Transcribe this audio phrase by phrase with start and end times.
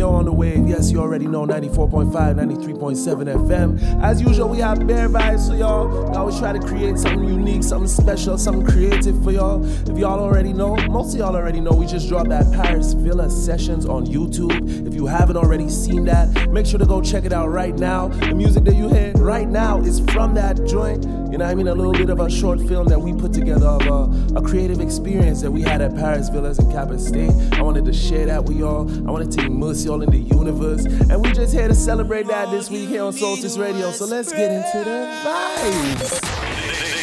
[0.00, 0.66] Radio on the wave.
[0.66, 4.02] Yes, you already know 94.5, 93.7 FM.
[4.02, 5.88] As usual, we have bare vibes for y'all.
[5.88, 9.62] We always try to create something unique, something special, something creative for y'all.
[9.62, 13.28] If y'all already know, most of y'all already know, we just dropped that Paris Villa
[13.28, 14.86] Sessions on YouTube.
[14.86, 18.08] If you haven't already seen that, make sure to go check it out right now.
[18.08, 21.04] The music that you hear right now is from that joint.
[21.30, 21.68] You know I mean?
[21.68, 24.80] A little bit of a short film that we put together of a, a creative
[24.80, 27.30] experience that we had at Paris Villas in Cap State.
[27.52, 28.90] I wanted to share that with y'all.
[29.06, 30.86] I wanted to immerse y'all in the universe.
[30.86, 33.92] And we just here to celebrate that this week here on Soulstice Radio.
[33.92, 36.20] So let's get into the vibes.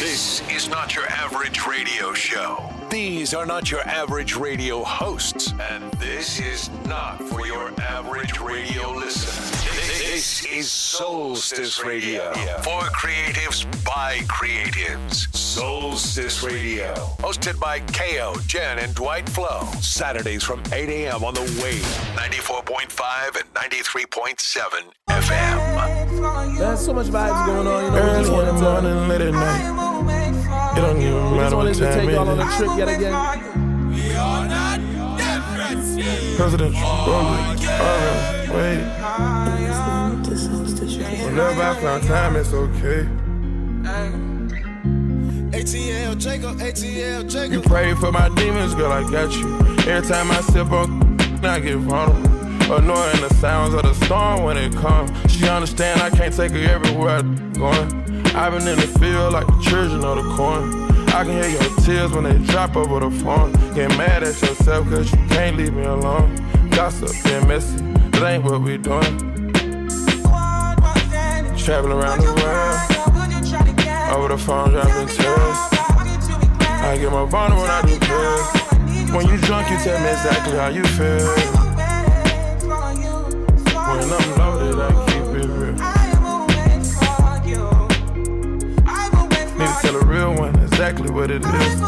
[0.00, 2.70] This is not your average radio show.
[2.90, 5.54] These are not your average radio hosts.
[5.70, 9.57] And this is not for your average radio listener.
[10.38, 12.32] This is Soulstice Radio.
[12.62, 15.26] For creatives by creatives.
[15.34, 16.94] Soulstice Radio.
[17.18, 19.66] Hosted by KAYO, Gen, and Dwight Flo.
[19.80, 21.24] Saturdays from 8 a.m.
[21.24, 21.82] on the wave.
[22.14, 26.56] 94.5 and 93.7 FM.
[26.56, 27.84] There's so much vibes going on.
[27.84, 30.78] You know, Early in the morning, late at night.
[30.78, 32.56] It don't even we just matter what wanted to time take y'all on a is.
[32.56, 33.14] trip yet again.
[36.36, 39.57] Presidential, rolling, alright, wait.
[41.38, 43.08] Whenever I found time, it's okay.
[45.56, 47.52] ATL Jacob, ATL Jacob.
[47.52, 49.56] You pray for my demons, girl, I got you.
[49.88, 52.74] Every time I sip on, I get vulnerable.
[52.74, 55.12] Annoying the sounds of the storm when it comes.
[55.30, 58.26] She understand I can't take her everywhere I'm going.
[58.34, 60.90] I've been in the field like the children of the corn.
[61.10, 63.52] I can hear your tears when they drop over the phone.
[63.74, 66.34] Get mad at yourself cause you can't leave me alone.
[66.70, 67.76] Gossip and messy,
[68.10, 69.27] that ain't what we doing.
[71.68, 72.80] Traveling around the world,
[74.16, 75.58] over the phone dropping tears.
[76.80, 79.12] I get more vulnerable when I do pills.
[79.12, 81.28] When you drunk, you tell me exactly how you feel.
[83.84, 85.76] When I'm loaded, I keep it real.
[89.58, 91.80] Need to tell a real one exactly what it is.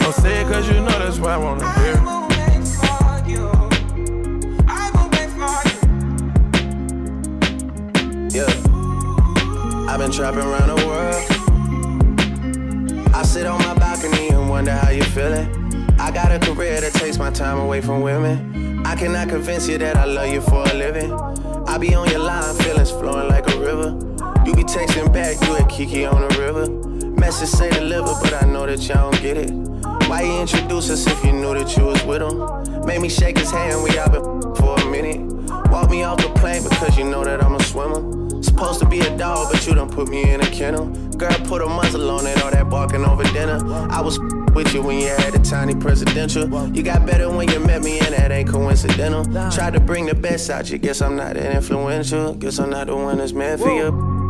[0.00, 2.29] Don't say it cause you know that's why I wanna hear.
[10.00, 11.14] Been trapping around the world.
[13.14, 15.46] I sit on my balcony and wonder how you feeling.
[15.98, 18.86] I got a career that takes my time away from women.
[18.86, 21.12] I cannot convince you that I love you for a living.
[21.68, 23.90] I be on your line, feelings flowing like a river.
[24.46, 26.66] You be texting back, you and Kiki on the river.
[27.20, 29.50] Message say deliver, but I know that y'all don't get it.
[30.08, 32.86] Why you introduce us if you knew that you was with him?
[32.86, 35.20] Made me shake his hand, we all been for a minute.
[35.70, 38.19] Walk me off the plane because you know that I'm a swimmer.
[38.42, 40.86] Supposed to be a dog, but you done put me in a kennel.
[41.16, 43.58] Girl, put a muzzle on it, all that barking over dinner.
[43.90, 44.18] I was
[44.54, 46.68] with you when you had a tiny presidential.
[46.74, 49.24] You got better when you met me, and that ain't coincidental.
[49.50, 52.34] Tried to bring the best out you, guess I'm not that influential.
[52.34, 54.20] Guess I'm not the one that's meant for you.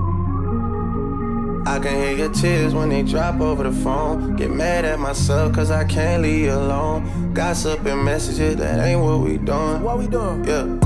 [1.66, 4.34] I can hear your tears when they drop over the phone.
[4.34, 7.32] Get mad at myself cause I can't leave you alone.
[7.32, 9.82] Gossip and messages, that ain't what we doing.
[9.82, 10.44] What we doing?
[10.44, 10.78] Yeah,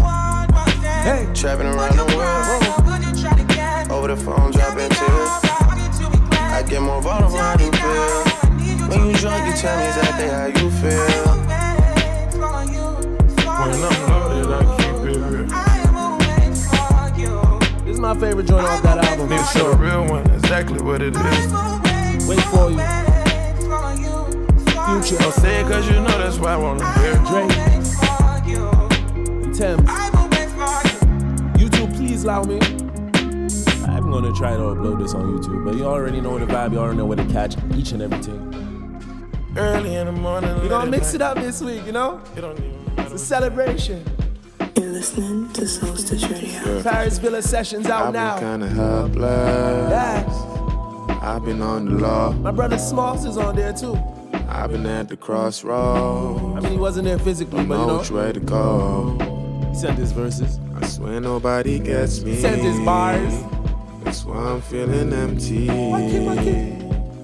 [1.04, 2.73] Hey, trapping around the world.
[4.04, 5.30] Over the phone, dropping tears.
[6.53, 7.71] I get more vulnerable when I do.
[8.91, 11.24] When you drunk, you tell me exactly how you feel.
[13.48, 15.47] When I'm loaded, I keep it real.
[17.86, 20.30] this is my favorite joint off that album Need for to tell a real one
[20.33, 21.53] exactly what it is.
[22.28, 22.77] Wait for you.
[25.01, 27.15] Future, Don't say it cause you know that's why I wanna hear.
[27.24, 29.89] Drake, and Tems.
[31.56, 32.84] YouTube, please allow me.
[34.15, 36.71] I'm gonna try to upload this on YouTube, but you already know the vibe.
[36.72, 38.39] You already know where to catch each and everything.
[39.57, 42.21] Early in the morning, We're gonna mix it up this week, you know?
[42.37, 43.15] It don't even It's matter.
[43.16, 44.05] a celebration.
[44.77, 46.81] listening to Soulstice Radio.
[46.84, 48.34] Paris Villa Sessions out I've now.
[48.34, 49.91] I've been kinda helpless.
[49.91, 51.19] Yeah.
[51.21, 52.31] I've been on the law.
[52.34, 53.99] My brother Smallz is on there too.
[54.49, 56.41] I've been at the crossroads.
[56.57, 57.99] I mean, he wasn't there physically, Don't but you know.
[57.99, 59.16] which way to go.
[59.71, 60.61] He sent his verses.
[60.81, 62.37] I swear nobody gets me.
[62.37, 63.34] He sent his bars.
[64.04, 65.66] That's why I'm feeling empty.
[65.66, 66.83] My kid, my kid.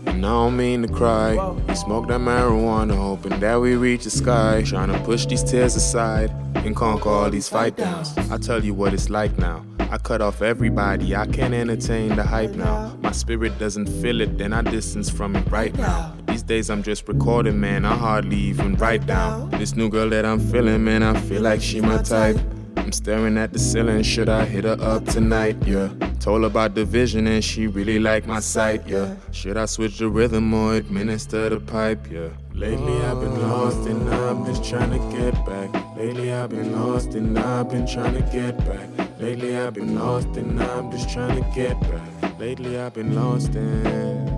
[0.09, 1.37] And I don't mean to cry.
[1.69, 4.62] We smoke that marijuana, hoping that we reach the sky.
[4.67, 8.17] Trying to push these tears aside and conquer all these fight downs.
[8.31, 9.65] I tell you what it's like now.
[9.91, 12.97] I cut off everybody, I can't entertain the hype now.
[13.00, 16.15] My spirit doesn't feel it, then I distance from it right now.
[16.29, 19.50] These days I'm just recording, man, I hardly even write down.
[19.50, 22.38] This new girl that I'm feeling, man, I feel like she my type.
[22.81, 25.56] I'm staring at the ceiling, should I hit her up tonight?
[25.67, 25.91] Yeah.
[26.19, 29.15] Told her about the vision and she really liked my sight, yeah.
[29.32, 32.31] Should I switch the rhythm or administer the pipe, yeah?
[32.55, 35.71] Lately I've been lost and I'm just trying to get back.
[35.97, 38.88] Lately I've been lost and I've been trying to get back.
[39.21, 42.38] Lately I've been lost and I'm just trying to get back.
[42.41, 44.31] Lately I've been lost and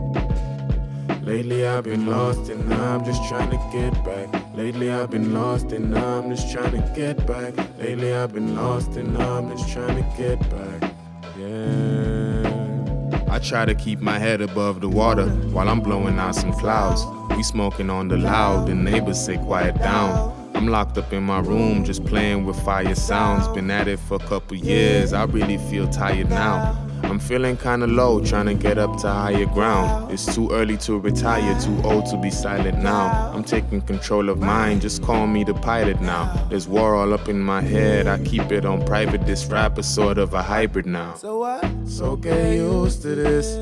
[1.24, 4.41] Lately I've been lost and I'm just trying to get back.
[4.54, 7.56] Lately I've been lost and I'm just trying to get back.
[7.78, 10.92] Lately I've been lost and I'm just trying to get back.
[11.38, 13.22] Yeah.
[13.30, 17.02] I try to keep my head above the water while I'm blowing out some clouds.
[17.34, 20.41] We smoking on the loud, the neighbors say quiet down.
[20.62, 23.48] I'm locked up in my room just playing with fire sounds.
[23.48, 26.78] Been at it for a couple years, I really feel tired now.
[27.02, 30.12] I'm feeling kinda low, trying to get up to higher ground.
[30.12, 33.32] It's too early to retire, too old to be silent now.
[33.34, 36.32] I'm taking control of mine, just call me the pilot now.
[36.48, 39.26] There's war all up in my head, I keep it on private.
[39.26, 41.14] This rap is sort of a hybrid now.
[41.16, 41.64] So what?
[41.86, 43.56] So get used to this.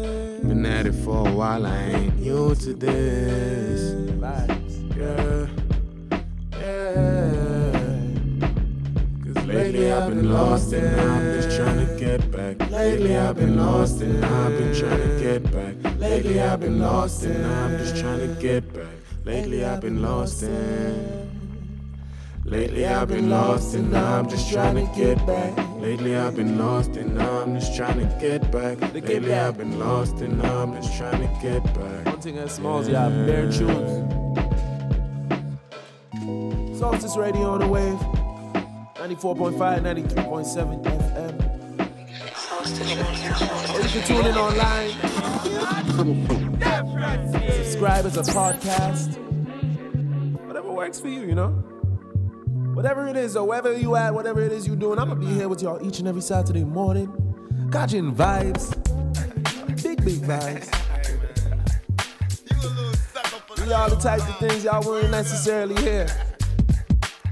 [0.45, 3.95] Been at it for a while, I ain't new to this.
[4.99, 5.47] Yeah.
[9.53, 12.71] Lately I've been lost and I'm just trying to get back.
[12.71, 15.99] Lately I've been lost and I've been trying to get back.
[15.99, 18.87] Lately I've been lost and I'm just trying to get back.
[19.25, 21.21] Lately I've been lost and
[22.45, 25.57] Lately I've been lost and I'm just trying to get back.
[25.81, 28.81] Lately I've been lost and I'm just trying to get back.
[28.95, 32.07] Lately I've been lost and I'm just trying to get back.
[32.07, 34.15] One thing that smalls, yeah, bare tunes.
[36.81, 38.20] Soulstice Radio on the wave.
[39.17, 41.35] 94.5, 93.7 FM.
[43.75, 44.91] Or you can tune in online.
[47.65, 49.19] Subscribe as a podcast.
[50.47, 51.49] Whatever works for you, you know?
[52.75, 55.27] Whatever it is, or wherever you at, whatever it is you doing, I'm gonna be
[55.27, 57.13] here with y'all each and every Saturday morning.
[57.73, 58.77] Catching vibes.
[59.83, 60.69] Big, big vibes.
[63.59, 66.07] Are all the types of things y'all wouldn't necessarily hear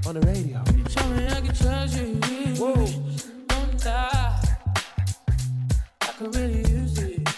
[0.09, 0.63] on the radio.
[0.89, 2.15] Show me I can trust you.
[2.55, 2.73] Whoa.
[3.47, 4.41] Don't die.
[6.01, 7.29] I could really use it.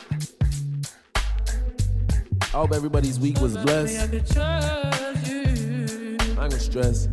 [2.41, 4.01] I hope everybody's week was blessed.
[4.01, 4.11] I'm
[6.35, 7.07] gonna stress.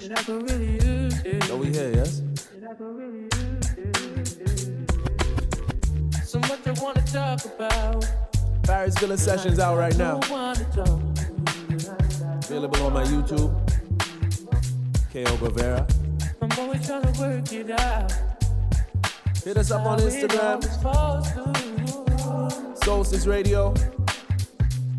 [0.00, 1.42] And I could really use it.
[1.44, 2.20] So we here, yes?
[2.54, 4.90] And I could really use it.
[6.24, 8.06] So much I wanna talk about.
[8.62, 10.20] Paris Villa Sessions out right now.
[10.20, 11.02] Don't wanna talk.
[12.44, 13.65] Available on my YouTube.
[15.16, 15.86] KAYO Guevara.
[16.42, 18.12] I'm always trying to work it out.
[19.42, 20.62] Hit us up on Instagram.
[22.84, 23.72] Soulstice Radio.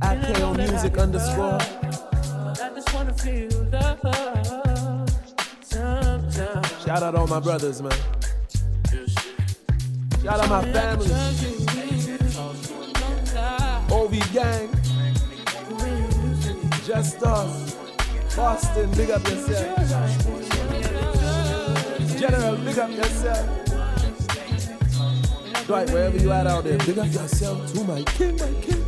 [0.01, 1.59] At And KAYO Music underscore.
[1.59, 3.93] But I just wanna feel love.
[6.83, 7.91] Shout out all my brothers, man.
[10.23, 11.11] Shout out my family.
[13.91, 14.69] OV Gang.
[16.87, 17.86] Justos.
[18.37, 19.89] Boston, big up yourself.
[22.19, 23.65] General, big up yourself.
[25.65, 28.86] Dwight, wherever you at out there, big up yourself to my king, my king.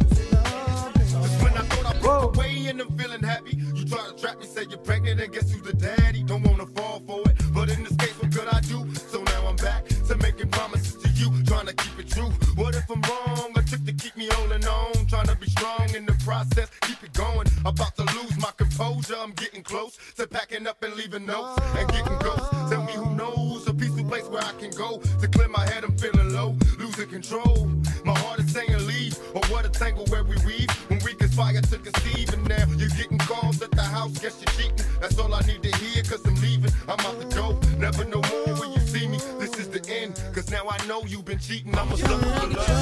[21.25, 22.49] Notes and getting ghosts.
[22.69, 25.83] Tell me who knows a peaceful place where I can go to clear my head.
[25.83, 27.69] I'm feeling low, losing control.
[28.05, 31.61] My heart is saying leave, or what a tangle where we weave when we conspire
[31.61, 32.33] to conceive.
[32.33, 34.85] And now you're getting calls at the house, guess you're cheating.
[35.01, 36.71] That's all I need to hear, cause I'm leaving.
[36.87, 39.17] I'm out the door, never no more when you see me.
[39.39, 41.77] This is the end, cause now I know you've been cheating.
[41.77, 42.78] I'm a sucker for love.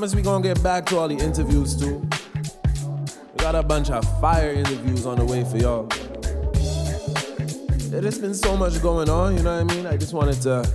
[0.00, 1.98] promise we gonna get back to all the interviews too.
[1.98, 5.88] We got a bunch of fire interviews on the way for y'all.
[7.90, 9.86] There's been so much going on, you know what I mean?
[9.86, 10.66] I just wanted to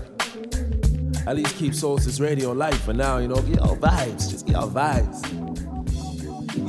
[1.25, 3.41] at least keep Soulstice Radio live for now, you know?
[3.41, 5.25] Get y'all vibes, just get y'all vibes.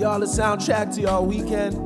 [0.01, 1.86] Y'all a soundtrack to y'all weekend.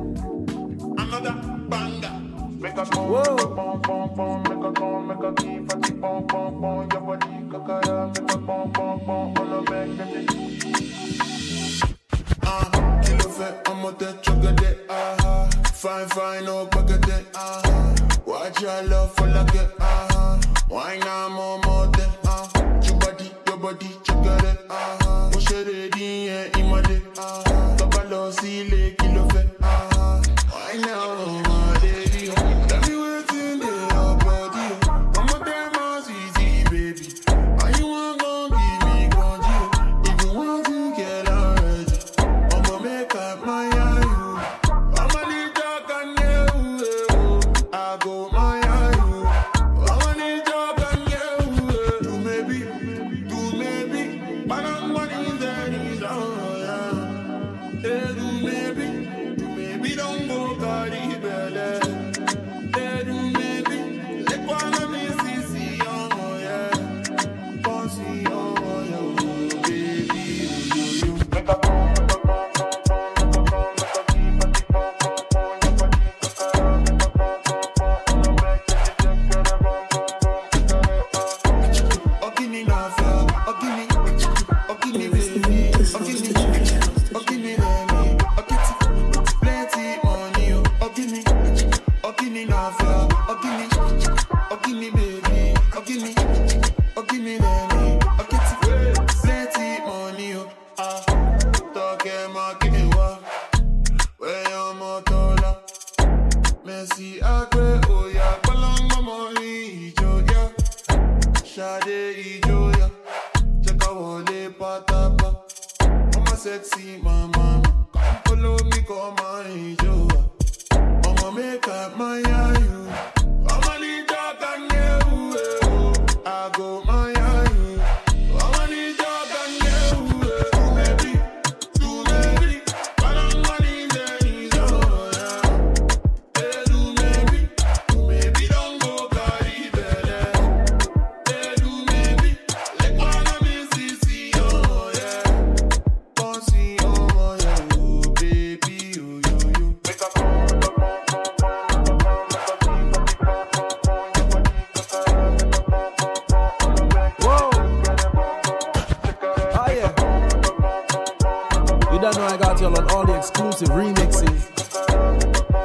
[162.01, 164.49] don't know I got y'all on all the exclusive remixes.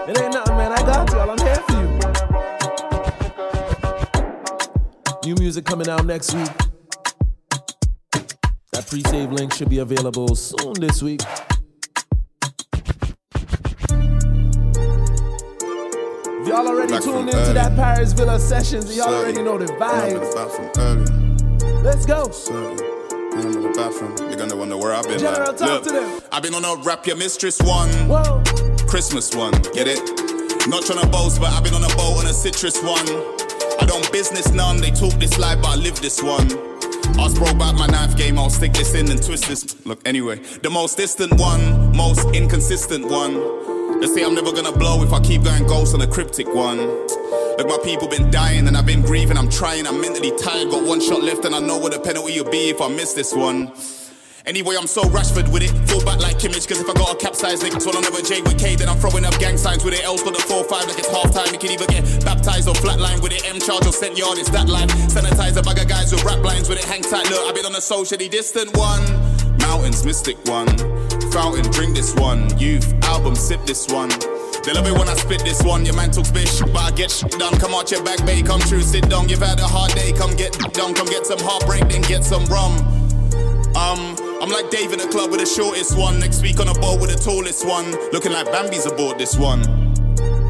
[0.08, 0.70] It ain't nothing, man.
[0.70, 1.30] I got y'all.
[1.30, 1.72] I'm here for
[5.24, 5.34] you.
[5.34, 6.50] New music coming out next week.
[8.72, 11.22] That pre save link should be available soon this week.
[16.28, 17.54] If y'all already Back tuned into early.
[17.54, 20.34] that Paris Villa sessions, y'all already know the vibes.
[21.82, 22.30] Let's go.
[22.30, 22.95] Sorry
[23.76, 24.16] bathroom.
[24.28, 25.18] You're gonna wonder where I've been.
[25.18, 25.56] General, like.
[25.56, 26.20] talk Look, to them.
[26.32, 28.42] I've been on a rap your mistress one, Whoa.
[28.88, 29.52] Christmas one.
[29.74, 30.00] Get it?
[30.68, 33.06] Not trying to boast, but I've been on a boat on a citrus one.
[33.78, 34.78] I don't business none.
[34.78, 36.50] They talk this life, but I live this one.
[37.18, 39.86] I was broke back my knife game, I'll stick this in and twist this.
[39.86, 44.00] Look, anyway, the most distant one, most inconsistent one.
[44.00, 46.78] They say I'm never gonna blow if I keep going ghost on a cryptic one.
[47.58, 49.38] Look, my people been dying and I've been grieving.
[49.38, 50.70] I'm trying, I'm mentally tired.
[50.70, 53.14] Got one shot left and I know what the penalty will be if I miss
[53.14, 53.72] this one.
[54.44, 55.72] Anyway, I'm so Rashford with it.
[55.88, 58.58] Fall back like Kimmich, cause if I got a capsize nigga, swallow another J with
[58.58, 60.04] K, then I'm throwing up gang signs with it.
[60.04, 61.50] L's got the 4-5 like it's half time.
[61.50, 63.42] You can either get baptized or flatline with it.
[63.48, 64.88] M charge or sent yard, it's that line.
[65.08, 66.84] Sanitize a bag of guys with rap lines with it.
[66.84, 69.02] Hang tight, look, I've been on a socially distant one.
[69.58, 70.68] Mountains, mystic one.
[71.32, 72.56] Fountain, drink this one.
[72.58, 74.10] Youth, album, sip this one.
[74.66, 75.86] They love it when I spit this one.
[75.86, 77.56] Your man talks bitch, but I get shit done.
[77.60, 79.28] Come out your back, babe, come true, sit down.
[79.28, 80.92] You've had a hard day, come get done.
[80.92, 82.72] Come get some heartbreak, then get some rum.
[83.76, 86.18] Um, I'm like Dave in the club with the shortest one.
[86.18, 87.92] Next week on a boat with the tallest one.
[88.10, 89.62] Looking like Bambi's aboard this one.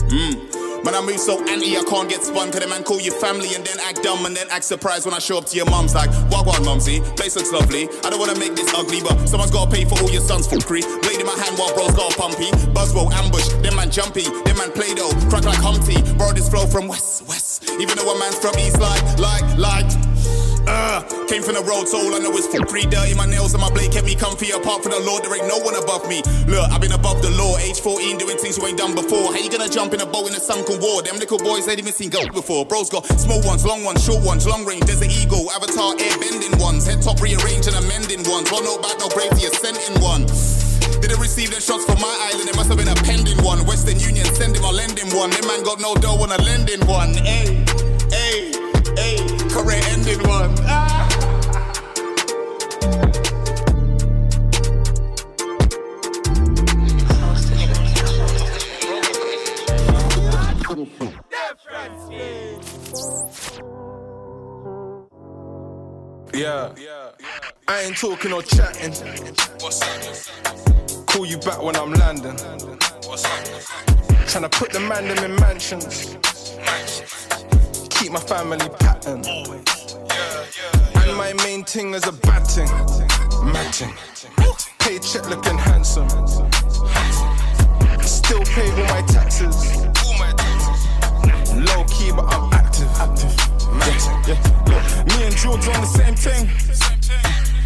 [0.08, 0.65] Mmm.
[0.85, 2.50] Man, I move so anti, I can't get spun.
[2.50, 5.14] Cause the man call you family and then act dumb and then act surprised when
[5.14, 7.88] I show up to your mum's like, Wagwan, mumsy, place looks lovely.
[8.04, 10.83] I don't wanna make this ugly, but someone's gotta pay for all your son's fuckery.
[11.02, 12.50] Blade in my hand while bro's got a pumpy.
[12.75, 16.00] Buzzroll, ambush, then man jumpy, then man play doh, crack like Humpty.
[16.14, 17.71] Bro, this flow from west, west.
[17.80, 20.55] Even though a man's from east, like, like, like.
[20.76, 22.85] Uh, came from the road, so all I know is fuckery.
[22.85, 24.52] Dirty my nails and my blade kept me comfy.
[24.52, 26.21] Apart from the Lord, there ain't no one above me.
[26.45, 27.56] Look, I've been above the law.
[27.56, 29.33] Age 14, doing things you ain't done before.
[29.33, 31.00] How you gonna jump in a boat in a sunken war?
[31.00, 32.68] Them little boys ain't even seen gold before.
[32.68, 34.85] Bros got small ones, long ones, short ones, long range.
[34.85, 36.85] There's an eagle, avatar, air bending ones.
[36.85, 38.52] Head top rearranging, amending ones.
[38.52, 40.28] Well, no bad, no brave, the ascending one.
[41.00, 43.64] Didn't receive the shots from my island, it must have been a pending one.
[43.64, 45.33] Western Union sending or lending one.
[45.33, 47.16] Them man got no dough on a lending one.
[47.16, 47.64] Hey,
[48.12, 48.52] hey,
[48.92, 50.54] hey, ending one.
[50.60, 50.96] Ah.
[66.34, 66.75] Yeah.
[67.66, 68.92] I ain't talking or chatting.
[69.60, 71.06] What's up?
[71.06, 72.36] Call you back when I'm landing.
[73.06, 73.45] What's up?
[74.26, 76.16] Tryna put the man them in mansions.
[78.06, 79.21] Keep my family pattern.
[80.95, 82.69] And my main thing is a batting.
[83.52, 83.92] Matching.
[84.78, 86.08] Paycheck looking handsome.
[88.00, 89.76] Still pay all my taxes.
[91.52, 92.86] Low key, but I'm active.
[93.75, 94.23] Matching.
[94.25, 94.38] Yeah.
[94.69, 96.49] Look, me and George on the same thing.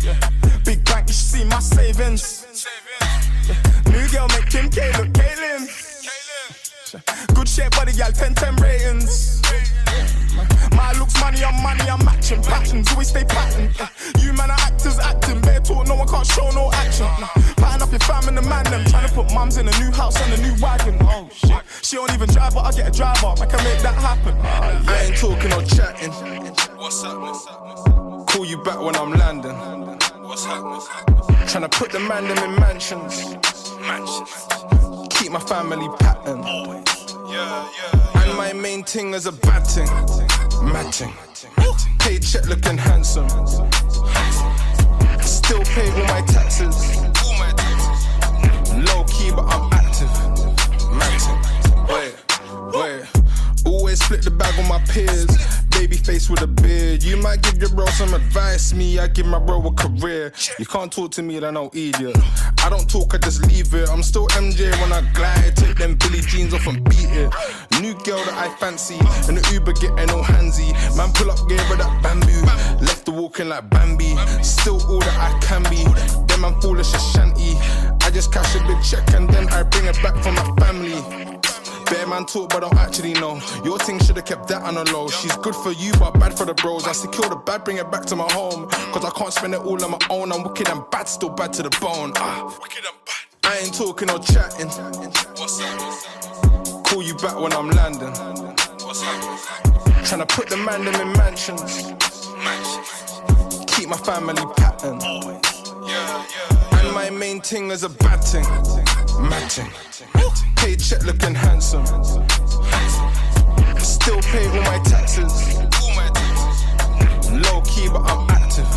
[0.03, 0.16] Yeah.
[0.64, 2.66] Big bank, you should see my savings.
[3.46, 3.92] Yeah.
[3.92, 5.89] New girl make Kim K look Kaylin.
[7.35, 9.40] Good shape, body, gal, 10 10 ratings.
[10.72, 12.90] My looks, money, I'm money, I'm matching patterns.
[12.90, 13.70] Always stay pattern.
[14.18, 15.40] You man are actors acting.
[15.40, 17.07] Bare talk, no one can't show no action.
[17.57, 19.92] Pattern up your fam and the man, them trying to put mums in a new
[19.92, 20.96] house and a new wagon.
[21.03, 21.62] Oh shit.
[21.83, 23.35] She don't even drive, but I get a driver.
[23.40, 24.35] I can make that happen.
[24.42, 26.11] I ain't talking or chatting.
[26.76, 27.20] What's up?
[27.20, 28.26] What's up?
[28.26, 29.55] Call you back when I'm landing.
[30.22, 30.64] What's up?
[31.46, 33.37] Tryna put the man them in mansions.
[35.20, 36.42] Keep my family pattern.
[38.14, 39.85] And my main thing is a batting.
[40.64, 41.12] Matching.
[41.98, 43.28] Paycheck looking handsome.
[45.20, 46.96] Still pay all my taxes.
[47.22, 48.72] All my taxes.
[48.88, 50.11] Low key, but I'm active.
[50.90, 51.38] Matching.
[51.92, 52.14] Wait,
[52.72, 53.06] wait.
[53.66, 55.60] Always split the bag on my peers.
[55.81, 57.03] Baby face with a beard.
[57.03, 58.75] You might give your bro some advice.
[58.75, 60.31] Me, I give my bro a career.
[60.59, 62.19] You can't talk to me, then I'll idiot.
[62.62, 63.88] I don't talk, I just leave it.
[63.88, 65.57] I'm still MJ when I glide.
[65.57, 67.33] Take them Billy jeans off and beat it.
[67.81, 68.99] New girl that I fancy.
[69.27, 70.71] And the Uber getting all handsy.
[70.99, 72.85] Man, pull up, gave her that bamboo.
[72.85, 74.16] Left the walking like Bambi.
[74.43, 75.83] Still all that I can be.
[76.27, 77.57] Them man foolish as shanty.
[78.05, 81.39] I just cash a big check and then I bring it back for my family.
[81.90, 83.40] Bear man talk, but don't actually know.
[83.64, 85.09] Your thing should've kept that on a low.
[85.09, 86.87] She's good for you, but bad for the bros.
[86.87, 88.68] I secure the bad, bring it back to my home.
[88.92, 90.31] Cause I can't spend it all on my own.
[90.33, 92.12] I'm wicked and bad, still bad to the bone.
[92.16, 93.50] Ah, Wicked and bad.
[93.53, 94.68] I ain't talking or chatting.
[94.68, 96.85] What's up?
[96.85, 98.14] Call you back when I'm landing.
[98.87, 99.20] What's up?
[100.07, 101.87] Tryna put the man them in mansions.
[103.74, 105.00] Keep my family pattern.
[105.00, 106.81] Yeah, yeah.
[106.81, 108.44] And my main thing is a batting.
[109.28, 109.70] Matching.
[110.56, 111.85] Paycheck looking handsome.
[113.78, 115.59] Still pay all my taxes.
[115.83, 115.96] All.
[117.38, 118.68] Low key, but I'm active.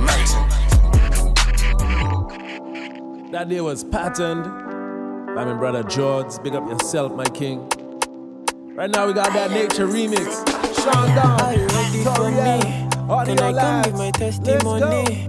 [0.00, 0.46] Matching.
[3.32, 4.44] That day was patterned
[5.34, 6.42] by my brother George.
[6.42, 7.68] Big up yourself, my king.
[8.74, 10.46] Right now we got that nature remix.
[10.82, 11.40] Sean Down.
[11.40, 12.88] Are you ready for me?
[13.08, 13.86] all Can your I come lads.
[13.88, 15.28] give my Let's testimony?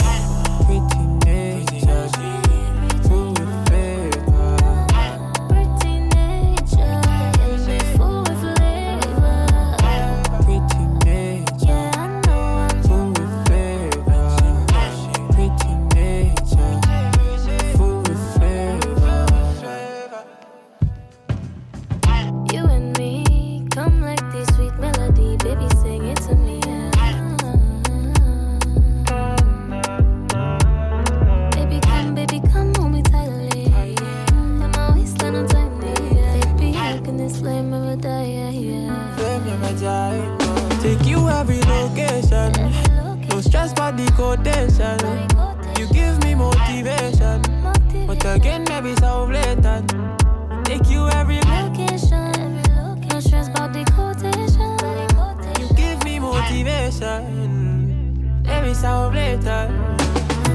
[58.83, 59.67] I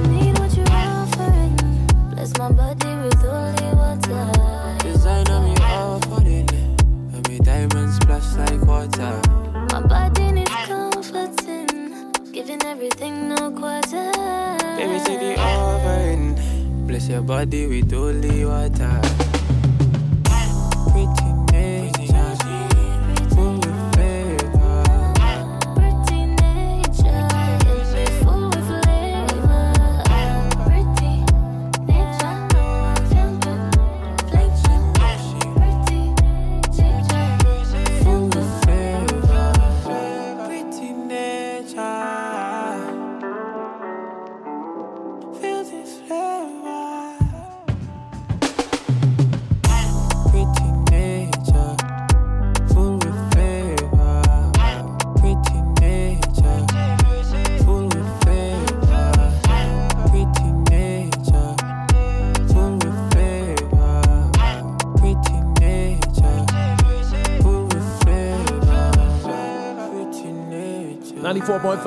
[0.09, 1.57] need what you're offering.
[2.11, 4.79] Bless my body with holy water.
[4.81, 6.45] Designer me all for the
[7.15, 9.21] And me diamonds splash like water.
[9.71, 12.13] My body needs comforting.
[12.33, 14.11] Giving everything no quarter.
[14.77, 19.16] Baby, take it over and bless your body with holy water.
[71.47, 71.85] 94.5,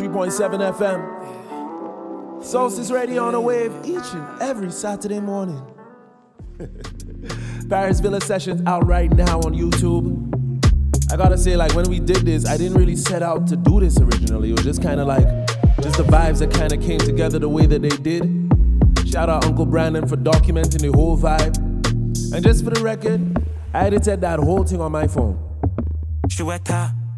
[0.00, 2.42] 93.7 FM.
[2.42, 5.62] Soulstice Radio on the wave each and every Saturday morning.
[7.68, 10.32] Paris Villa Sessions out right now on YouTube.
[11.12, 13.80] I gotta say, like, when we did this, I didn't really set out to do
[13.80, 14.48] this originally.
[14.48, 15.26] It was just kind of like,
[15.82, 18.22] just the vibes that kind of came together the way that they did.
[19.06, 21.58] Shout out Uncle Brandon for documenting the whole vibe.
[22.32, 23.36] And just for the record,
[23.74, 25.38] I edited that whole thing on my phone.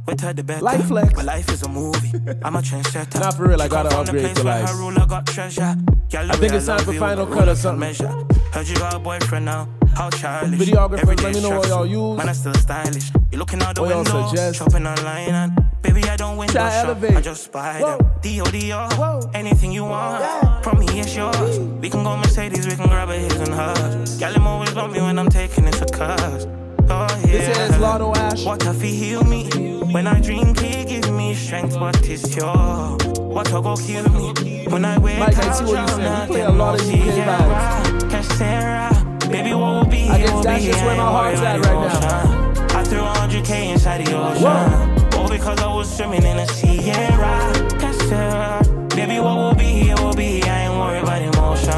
[0.07, 0.61] With her the better.
[0.63, 1.15] Life flex.
[1.17, 2.13] My life is a movie.
[2.45, 3.21] I'm a trendsetter.
[3.21, 4.69] Not for real, I gotta upgrade to life.
[4.69, 5.77] I got treasure.
[6.13, 7.81] I think it's time for final cut or something.
[7.81, 8.09] Measure.
[8.53, 9.69] Heard you got a boyfriend now.
[9.95, 10.59] How childish.
[10.61, 12.19] Videographers, let me know what y'all use.
[12.19, 13.11] Man, I still stylish.
[13.33, 14.59] You looking out the What y'all window, suggest?
[14.59, 16.85] shopping online, and baby, I don't win Try shop.
[16.87, 17.17] elevate.
[17.17, 17.99] I just spy Whoa.
[17.99, 18.11] them.
[18.21, 20.65] Dio, anything you want.
[20.65, 21.59] From me, it's yours.
[21.59, 24.21] We can go Mercedes, we can grab a his and hers.
[24.21, 26.47] Him always love me when I'm taking it to cars.
[26.91, 27.27] Oh, yeah.
[27.27, 28.45] This here is Lotto Ash.
[28.45, 29.49] What if he heal me?
[29.93, 32.97] When I drink, he give me strength, What is it's your.
[33.35, 34.67] What I go kill me?
[34.69, 36.01] When I wake Mike, I up, see what saying.
[36.01, 39.31] We I play a lot of UK Sierra, Casera.
[39.31, 40.09] Baby, what will be?
[40.09, 42.79] I guess that's just where my heart's at right now.
[42.79, 45.15] I threw 100k inside the ocean.
[45.15, 46.83] All because I was swimming in the sea.
[46.83, 47.53] Sierra.
[47.81, 48.95] Casera.
[48.95, 49.91] Baby, what will be?
[49.91, 50.43] It will be.
[50.43, 51.73] I ain't worried about emotion.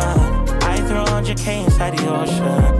[0.62, 2.75] I threw 100k inside the ocean.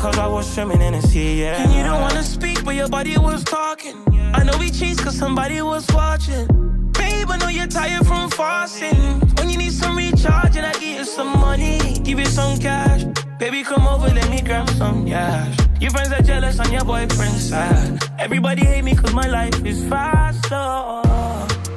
[0.00, 1.62] All because I was swimming in the sea, yeah.
[1.62, 3.96] And you don't wanna speak, but your body was talking.
[4.32, 6.46] I know we cheats cause somebody was watching.
[6.92, 8.96] Babe, I know you're tired from fasting.
[9.36, 13.04] When you need some recharging, I give you some money, give you some cash.
[13.38, 15.58] Baby, come over, let me grab some cash.
[15.80, 18.02] Your friends are jealous on your boyfriend's side.
[18.18, 20.64] Everybody hate me cause my life is faster.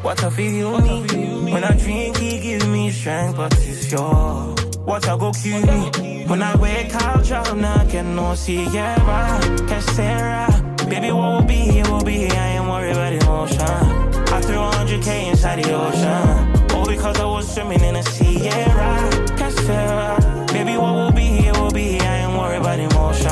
[0.01, 4.55] What I feel me when I drink, he gives me strength, but it's your.
[4.85, 10.47] What I go kill me when I wake up, drown, can no Sierra, Casera.
[10.89, 12.13] Baby, what will be, it will be.
[12.13, 12.31] Here.
[12.33, 13.61] I ain't worried about emotion.
[13.61, 16.71] I threw 100k inside the ocean.
[16.75, 20.47] All because I was swimming in a Sierra, Casera.
[20.47, 21.93] Baby, what will be, it will be.
[21.93, 22.01] Here.
[22.03, 23.29] I ain't worried about emotion.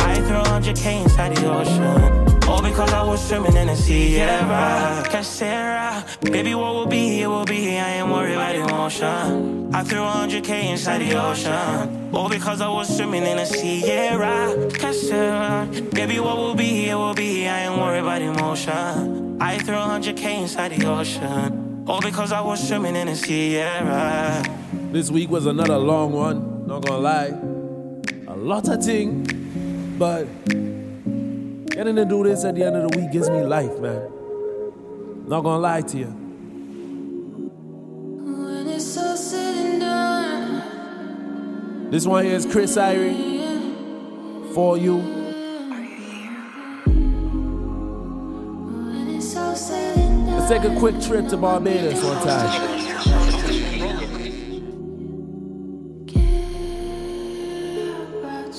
[0.00, 2.25] I threw 100k inside the ocean.
[2.56, 6.02] All because I was swimming in the Sierra, Casera.
[6.22, 7.56] Baby, what will be, it will be.
[7.56, 7.82] Here.
[7.84, 9.74] I ain't worried about emotion.
[9.74, 12.10] I threw 100k inside the ocean.
[12.14, 15.68] All because I was swimming in the Sierra, Casera.
[15.90, 17.40] Baby, what will be, it will be.
[17.40, 17.50] Here.
[17.50, 19.36] I ain't worried about emotion.
[19.38, 21.84] I threw 100k inside the ocean.
[21.86, 24.42] All because I was swimming in the Sierra.
[24.92, 27.34] This week was another long one, not gonna lie.
[28.28, 29.26] A lot of thing,
[29.98, 30.26] but
[31.76, 34.10] getting to do this at the end of the week gives me life, man.
[35.28, 36.06] Not gonna lie to you.
[38.24, 40.62] When it's all said and done,
[41.90, 44.54] This one here is Chris Irie.
[44.54, 44.96] For you.
[48.86, 50.38] when it's all said and done.
[50.38, 52.72] Let's take a quick trip to Barbados one time.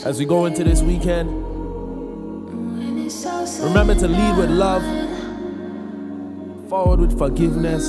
[0.05, 1.56] As we go into this weekend,
[3.67, 4.81] remember to lead with love,
[6.69, 7.85] forward with forgiveness,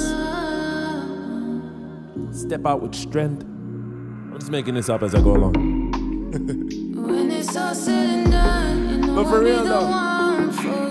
[2.38, 3.42] step out with strength.
[3.44, 5.54] I'm just making this up as I go along.
[6.94, 9.88] When it's all said and done, you know But for real the though.
[9.88, 10.90] one for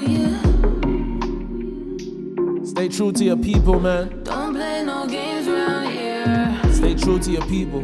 [2.60, 2.66] you.
[2.66, 4.24] Stay true to your people, man.
[4.24, 6.60] Don't play no games around here.
[6.74, 7.84] Stay true to your people.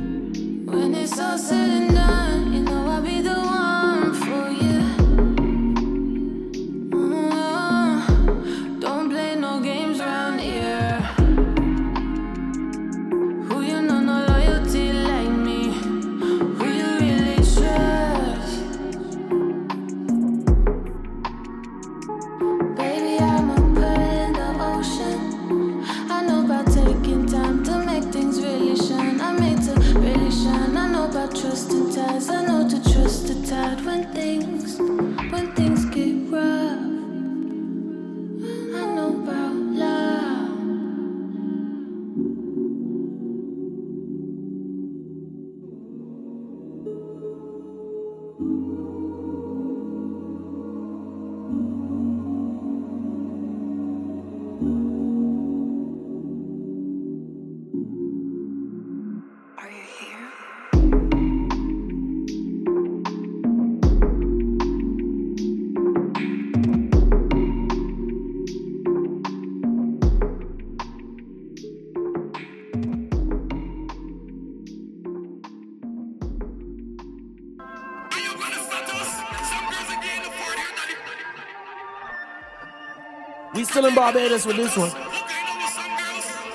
[83.83, 84.91] We still in Barbados with this one.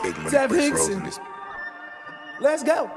[0.03, 0.95] Big money Teff Chris Hinkson.
[0.95, 1.21] Rogan is-
[2.41, 2.91] Let's go.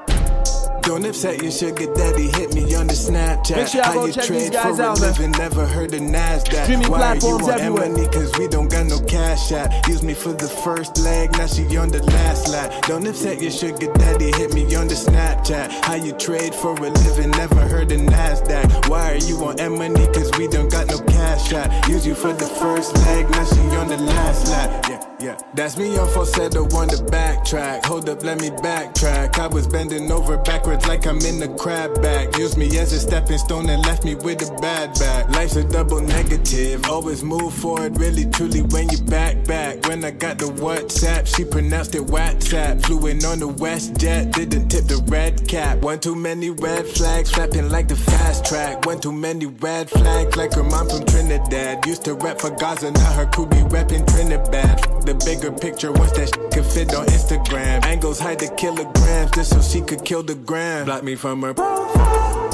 [0.82, 3.56] Don't upset your sugar daddy, hit me on the Snapchat.
[3.56, 5.10] Make sure y'all How go you check trade these guys for out, a man.
[5.12, 6.64] living, never heard of NASDAQ.
[6.64, 7.88] Streaming Why platforms are you on everywhere.
[7.90, 8.08] money?
[8.08, 9.86] Cause we don't got no cash out.
[9.86, 12.72] Use me for the first leg, now she on the last lap.
[12.88, 15.70] Don't upset your sugar daddy, hit me on the Snapchat.
[15.84, 18.88] How you trade for a living, never heard of NASDAQ.
[18.88, 20.06] Why are you on M money?
[20.08, 20.98] Cause we don't got no
[21.42, 21.88] cash out.
[21.88, 24.86] Use you for the first leg, now she on the last lap.
[24.88, 25.11] Yeah.
[25.22, 27.86] Yeah, that's me on falsetto on the backtrack.
[27.86, 29.38] Hold up, let me backtrack.
[29.38, 32.36] I was bending over backwards like I'm in the crab bag.
[32.36, 35.28] Used me as a stepping stone and left me with a bad back.
[35.28, 36.84] Life's a double negative.
[36.86, 39.86] Always move forward, really truly when you back back.
[39.86, 42.84] When I got the WhatsApp, she pronounced it WhatsApp.
[42.84, 45.82] Flew in on the West Jet, didn't tip the red cap.
[45.82, 48.86] One too many red flags, flapping like the fast track.
[48.86, 51.86] One too many red flags, like her mom from Trinidad.
[51.86, 54.80] Used to rap for Gaza, now her crew be rapping Trinidad.
[55.06, 57.84] The bigger picture, once that shit could fit on Instagram.
[57.84, 60.84] Angles hide the kilograms, just so she could kill the gram.
[60.86, 62.50] Block me from her profile.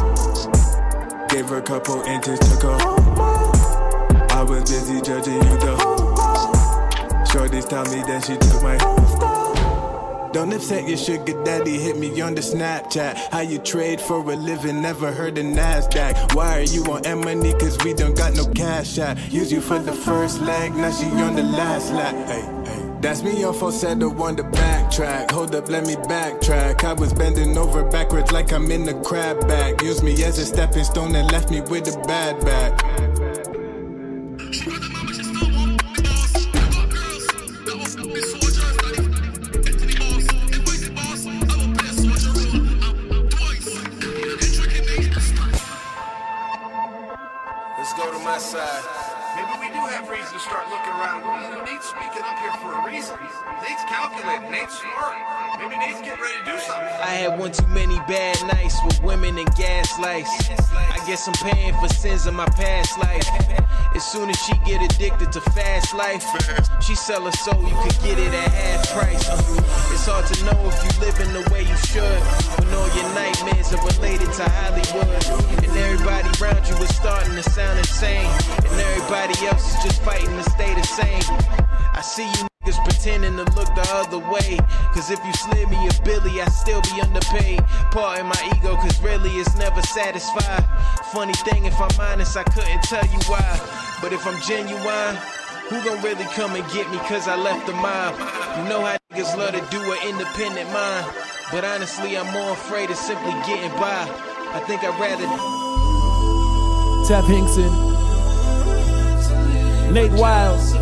[1.28, 2.76] Gave her a couple inches to go.
[4.30, 5.78] I was busy judging you though.
[7.28, 8.76] Shorties tell me that she took my
[10.32, 13.16] don't upset your sugar daddy, hit me on the Snapchat.
[13.32, 16.34] How you trade for a living, never heard of NASDAQ.
[16.34, 17.52] Why are you on M money?
[17.54, 19.18] Cause we don't got no cash out.
[19.32, 22.14] Use you for the first leg, now she on the last lap.
[22.28, 22.98] Hey, hey.
[23.00, 25.30] That's me on falsetto on the backtrack.
[25.30, 26.82] Hold up, let me backtrack.
[26.82, 29.80] I was bending over backwards like I'm in the crab bag.
[29.82, 32.78] Use me as a stepping stone and left me with a bad back.
[54.36, 54.78] Nate's.
[54.78, 55.16] Smart.
[55.58, 57.00] Maybe Nate's getting ready to do something.
[57.00, 60.30] I had one too many bad nights with women and gaslights.
[60.60, 63.26] I guess I'm paying for sins in my past life.
[63.96, 66.22] As soon as she get addicted to fast life,
[66.82, 69.28] she sell her soul, you could get it at half price.
[69.28, 69.40] Uh,
[69.90, 72.20] it's hard to know if you living the way you should.
[72.60, 75.08] When all your nightmares are related to Hollywood.
[75.64, 78.30] And everybody around you is starting to sound insane.
[78.60, 81.24] And everybody else is just fighting to stay the same.
[81.96, 84.58] I see you niggas pretending to look the other way.
[84.92, 87.60] Cause if you slid me a Billy, I'd still be underpaid.
[87.90, 90.64] Part in my ego, cause really it's never satisfied.
[91.12, 93.98] Funny thing, if I'm honest, I couldn't tell you why.
[94.02, 95.16] But if I'm genuine,
[95.68, 98.14] who gon' really come and get me cause I left the mob?
[98.58, 101.06] You know how niggas love to do an independent mind.
[101.50, 104.04] But honestly, I'm more afraid of simply getting by.
[104.52, 105.28] I think I'd rather.
[107.06, 107.72] Teff Hinkson,
[109.94, 110.74] Nate Wiles,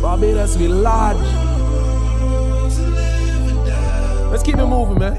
[0.00, 1.18] Barbados, we large.
[4.30, 5.16] Let's keep it moving, man.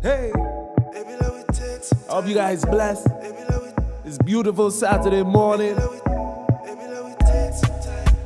[0.00, 3.08] Hey, I hope you guys blessed.
[4.06, 5.76] It's beautiful Saturday morning.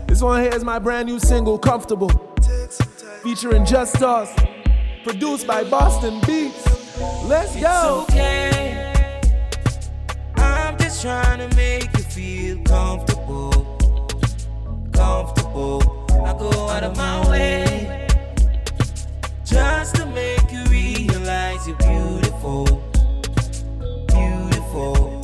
[0.07, 2.09] This one here is my brand new single, Comfortable,
[3.25, 4.29] featuring Justos,
[5.03, 6.65] produced by Boston Beats.
[7.25, 8.07] Let's go.
[10.37, 13.76] I'm just trying to make you feel comfortable.
[14.97, 15.83] Comfortable.
[16.25, 18.09] I go out of my way
[19.45, 22.65] just to make you realize you're beautiful.
[24.09, 25.21] Beautiful.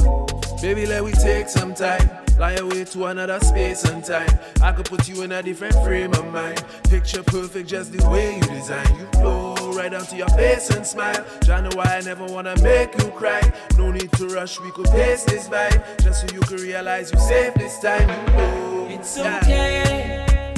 [0.61, 2.09] Baby, let we take some time.
[2.37, 4.29] Fly away to another space and time.
[4.63, 6.65] I could put you in a different frame of mind.
[6.85, 8.87] Picture perfect, just the way you design.
[8.99, 11.25] You flow right onto your face and smile.
[11.45, 13.41] Trying know why I never wanna make you cry.
[13.79, 15.83] No need to rush, we could pace this vibe.
[16.03, 18.09] Just so you can realize you safe this time.
[18.09, 18.72] You know.
[19.05, 20.55] It's okay.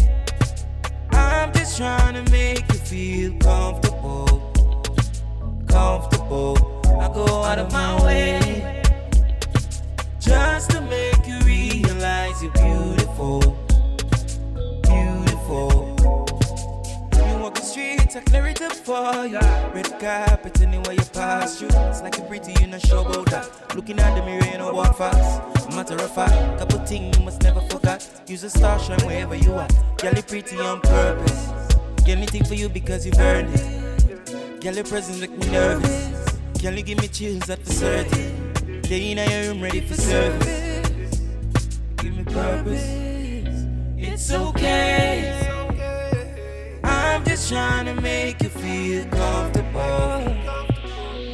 [1.13, 4.53] I'm just trying to make you feel comfortable.
[5.67, 6.83] Comfortable.
[7.01, 8.83] I go out of my way
[10.21, 13.41] just to make you realize you're beautiful.
[14.83, 15.94] Beautiful.
[17.77, 19.39] You streets, I clear it up for you.
[19.39, 21.69] Red carpet anywhere you pass through.
[21.73, 23.75] It's like a pretty in a show about that.
[23.75, 25.71] Looking at the mirror, you know walk fast.
[25.75, 28.09] Matter of fact, couple things you must never forget.
[28.29, 29.67] Use a star shine wherever you are.
[29.99, 31.75] Girl, you pretty on purpose.
[32.05, 34.61] Get anything for you because you've earned it.
[34.61, 36.39] Girl, your presence make me nervous.
[36.63, 38.83] Girl, you give me chills at the certain.
[38.83, 41.19] Day in your room ready for service.
[41.97, 42.85] Give me purpose.
[43.97, 45.54] It's okay.
[47.15, 50.37] I'm just trying to make you feel comfortable.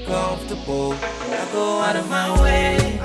[0.06, 0.92] Comfortable.
[0.92, 3.00] I go out of my way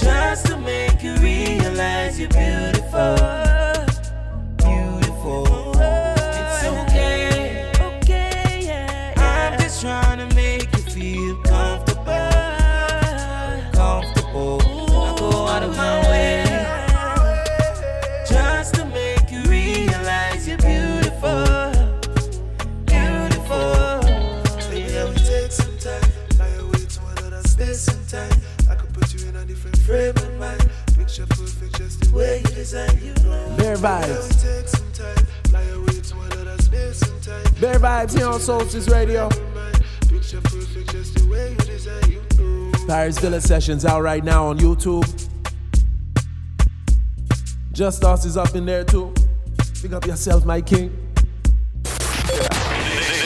[0.00, 3.47] just to make you realize you're beautiful.
[32.74, 32.90] And
[37.22, 37.54] time.
[37.60, 39.30] Bear vibes here on Soulstice Radio.
[42.86, 45.06] Paris Villa Sessions out right now on YouTube.
[47.72, 49.14] Justos is up in there too.
[49.80, 50.90] Pick up yourself, my king.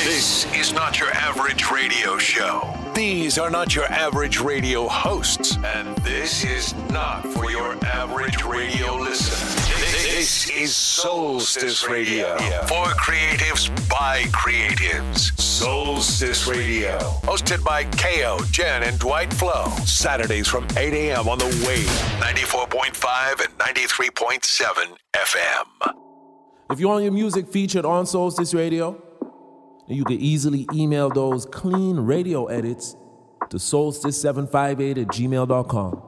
[0.04, 2.61] This is not your average radio show.
[2.94, 8.96] These are not your average radio hosts, and this is not for your average radio
[8.96, 9.48] listener.
[9.80, 15.32] This is Soulstice Radio for creatives by creatives.
[15.40, 19.68] Soulstice Radio, hosted by KAYO, Gen, and Dwight Flow.
[19.86, 21.28] Saturdays from 8 a.m.
[21.28, 21.86] on the Wave,
[22.20, 25.94] 94.5 and 93.7 FM.
[26.70, 29.00] If you want your music featured on Soulstice Radio,
[29.96, 32.96] you can easily email those clean radio edits
[33.50, 36.02] to solstice758 at gmail.com.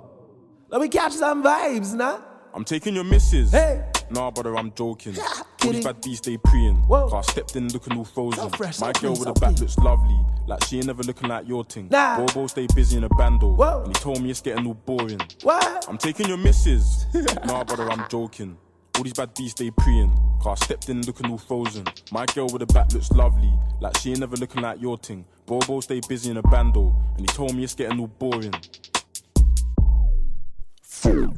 [0.69, 2.21] Let me catch some vibes, nah?
[2.55, 3.53] I'm taking your missus.
[3.53, 3.85] Hey.
[4.11, 5.17] Nah, brother, I'm joking.
[5.19, 6.85] All these bad bees stay preying.
[6.87, 8.51] Cause I stepped in looking all frozen.
[8.51, 10.19] Fresh, My girl with a back looks lovely.
[10.47, 11.89] Like she ain't never looking like your thing.
[11.91, 12.19] Nah.
[12.19, 13.55] Bobo stay busy in a bando.
[13.55, 13.83] Whoa.
[13.85, 15.21] And he told me it's getting all boring.
[15.43, 15.89] What?
[15.89, 17.07] I'm taking your missus.
[17.47, 18.59] nah, brother, I'm joking.
[18.97, 20.13] All these bad bees stay preying.
[20.41, 21.85] Cause I stepped in looking all frozen.
[22.13, 23.53] My girl with a back looks lovely.
[23.81, 25.25] Like she ain't never looking like your thing.
[25.47, 26.95] Bobo stay busy in a bando.
[27.17, 28.55] And he told me it's getting all boring.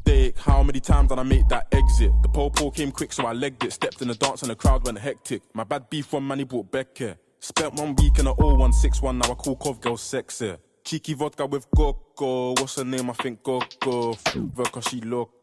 [0.04, 2.12] Dick, how many times did I make that exit?
[2.22, 3.72] The po came quick, so I legged it.
[3.72, 5.42] Stepped in the dance and the crowd went hectic.
[5.54, 7.16] My bad beef from man, he brought back here.
[7.40, 10.56] Spent one week in a 0161, now I call Cov girl sexy.
[10.84, 13.10] Cheeky vodka with Coco, what's her name?
[13.10, 14.12] I think Coco.
[14.34, 15.00] Vodka, she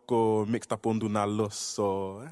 [0.09, 2.25] loco, mixed up on Duna Loso.
[2.25, 2.29] Eh?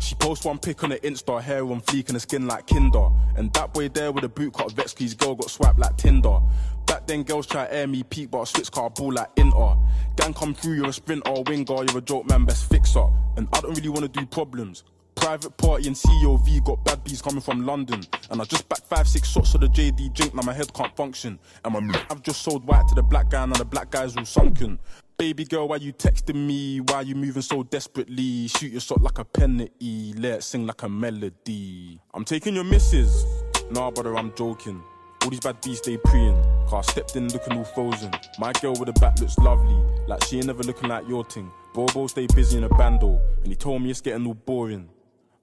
[0.00, 3.08] She post one pic on the Insta, hair on fleek and the skin like Kinder.
[3.36, 6.40] And that boy there with a boot cut vex, girl got swiped like Tinder.
[6.86, 9.76] Back then, girls try air me peak, but I switch car ball like Inter.
[10.16, 13.06] Gang come through, you're a sprinter, winger, you're a joke man, best fixer.
[13.36, 14.84] And I don't really wanna do problems.
[15.14, 18.02] Private party and COV got bad bees coming from London.
[18.30, 20.94] And I just backed five, six shots of the JD drink, now my head can't
[20.96, 21.38] function.
[21.64, 24.26] And my I've just sold white to the black guy, and the black guy's all
[24.26, 24.78] sunken.
[25.16, 26.80] Baby girl, why you texting me?
[26.80, 28.48] Why you moving so desperately?
[28.48, 32.00] Shoot your shot like a penalty, let it sing like a melody.
[32.12, 33.24] I'm taking your misses.
[33.70, 34.82] Nah, brother, I'm joking.
[35.22, 36.34] All these bad bees they preying.
[36.68, 38.10] Car stepped in looking all frozen.
[38.40, 39.76] My girl with the back looks lovely,
[40.08, 41.48] like she ain't never looking like your thing.
[41.74, 44.88] Bobo stay busy in a bando, and he told me it's getting all boring.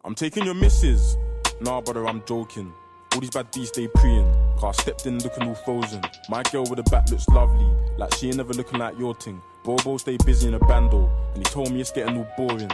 [0.03, 1.15] I'm taking your misses.
[1.61, 2.73] Nah, brother, I'm joking.
[3.13, 4.29] All these bad bees they preying.
[4.57, 6.01] Car stepped in looking all frozen.
[6.27, 9.41] My girl with the back looks lovely, like she ain't never looking like your thing.
[9.63, 12.71] Bobo stay busy in a bando, and he told me it's getting all boring.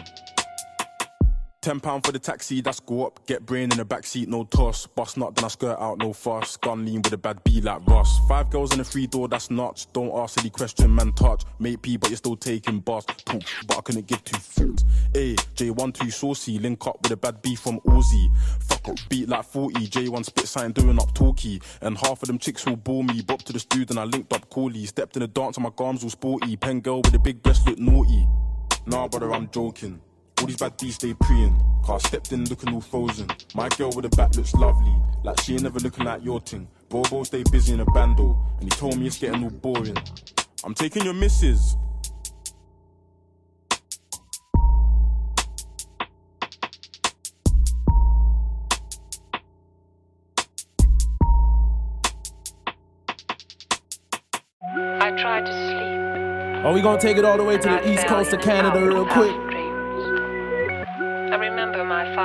[1.68, 3.28] Ten pound for the taxi, that's go up.
[3.28, 4.88] Get brain in the backseat, no toss.
[4.88, 6.56] Bust nut, then I skirt out, no fuss.
[6.56, 8.26] Gun lean with a bad B like Ross.
[8.26, 9.84] Five girls in a free door, that's nuts.
[9.88, 11.12] Don't ask any question, man.
[11.12, 11.44] Touch.
[11.60, 13.04] Mate P, but you're still taking bars.
[13.04, 14.86] Talk, but I couldn't give two fucks.
[15.14, 18.34] A J1 too saucy, link up with a bad B from Aussie.
[18.62, 19.88] Fuck up, beat like 40.
[19.88, 21.62] J1 spit sign doing up talkie.
[21.82, 23.22] And half of them chicks will bore me.
[23.24, 24.86] Bop to the student, and I linked up Cooley.
[24.86, 26.56] Stepped in the dance, and my gums all sporty.
[26.56, 28.26] Pen girl with a big breast look naughty.
[28.86, 30.00] Nah, brother, I'm joking.
[30.40, 31.60] All these bad bees stay preying.
[31.84, 33.28] Car stepped in looking all frozen.
[33.56, 36.68] My girl with the back looks lovely, like she ain't never looking like your thing.
[36.90, 39.98] Bobo stay busy in a bando, and he told me it's getting all boring.
[40.64, 41.76] I'm taking your misses.
[55.00, 56.66] I tried to sleep.
[56.66, 59.06] Are we gonna take it all the way to the east coast of Canada real
[59.06, 59.47] quick?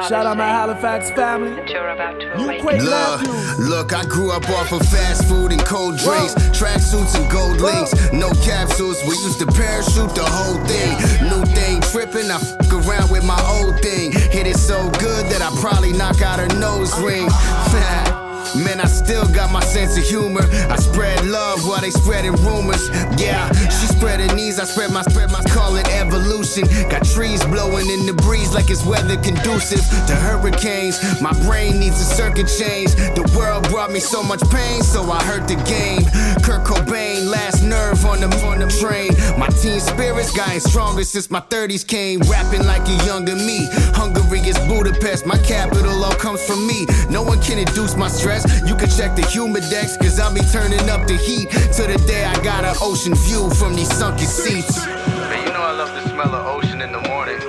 [0.08, 1.50] Shout out my Halifax family.
[1.70, 2.46] you're about to You
[2.82, 7.60] Look, look, I grew up off of fast food and cold drinks, tracksuits and gold
[7.60, 9.00] links, no capsules.
[9.02, 11.30] We used to parachute the whole thing.
[11.30, 14.12] New thing tripping, I fuck around with my old thing.
[14.12, 18.18] Hit it so good that I probably knock out her nose oh, ring.
[18.54, 20.42] Man, I still got my sense of humor.
[20.68, 22.90] I spread love while they spreading rumors.
[23.16, 26.64] Yeah, she spreading knees, I spread my spread my call it evolution.
[26.90, 31.00] Got trees blowing in the breeze like it's weather conducive to hurricanes.
[31.22, 32.94] My brain needs a circuit change.
[33.16, 36.04] The world brought me so much pain, so I hurt the game.
[36.44, 39.12] Kurt Cobain, last nerve on the on the train.
[39.38, 42.20] My teen spirits gotten stronger since my 30s came.
[42.28, 43.68] Rapping like a younger me.
[43.96, 45.24] Hungary is Budapest.
[45.24, 46.86] My capital all comes from me.
[47.08, 48.41] No one can induce my stress.
[48.66, 51.50] You can check the humidex, cause I'll be turning up the heat.
[51.76, 54.84] To the day I got an ocean view from these sunken seats.
[54.86, 57.40] Man, you know I love the smell of ocean in the morning.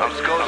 [0.00, 0.42] I'm Scotia.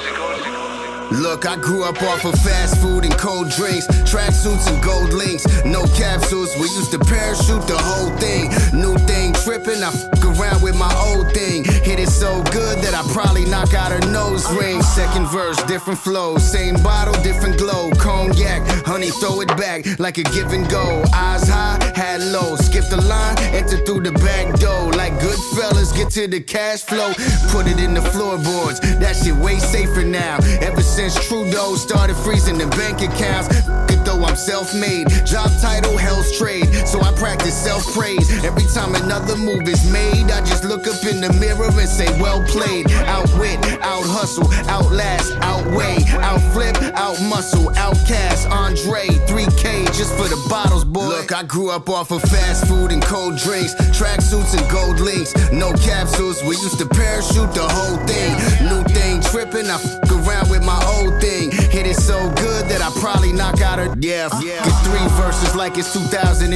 [1.12, 5.46] Look, I grew up off of fast food and cold drinks, tracksuits and gold links,
[5.64, 6.52] no capsules.
[6.56, 8.50] We used to parachute the whole thing.
[8.72, 11.64] New thing tripping, I fuck around with my old thing.
[11.64, 14.82] Hit it so good that I probably knock out her nose ring.
[14.82, 17.90] Second verse, different flow, same bottle, different glow.
[17.92, 18.62] Cognac,
[19.04, 21.02] honey, throw it back like a give and go.
[21.14, 24.92] Eyes high, had low, skip the line, enter through the back door.
[24.92, 27.12] Like good fellas, get to the cash flow,
[27.50, 28.80] put it in the floorboards.
[28.98, 30.36] That shit way safer now.
[30.60, 33.48] Ever since Trudeau started freezing the bank accounts.
[34.34, 35.06] I'm self-made.
[35.24, 36.66] Job title, hell's trade.
[36.88, 38.42] So I practice self-praise.
[38.42, 42.10] Every time another move is made, I just look up in the mirror and say,
[42.20, 42.90] well played.
[43.06, 50.84] Outwit, out hustle, outlast, outweigh, outflip, out muscle, outcast, Andre, 3K just for the bottles,
[50.84, 51.06] boy.
[51.06, 55.32] Look, I grew up off of fast food and cold drinks, tracksuits and gold links,
[55.52, 56.42] no capsules.
[56.42, 58.34] We used to parachute the whole thing.
[58.66, 58.83] New thing
[59.34, 61.50] tripping, I fuck around with my old thing.
[61.50, 63.92] Hit it so good that I probably knock out her.
[63.98, 64.62] Yeah, yeah.
[64.86, 66.54] Three verses like it's 2002.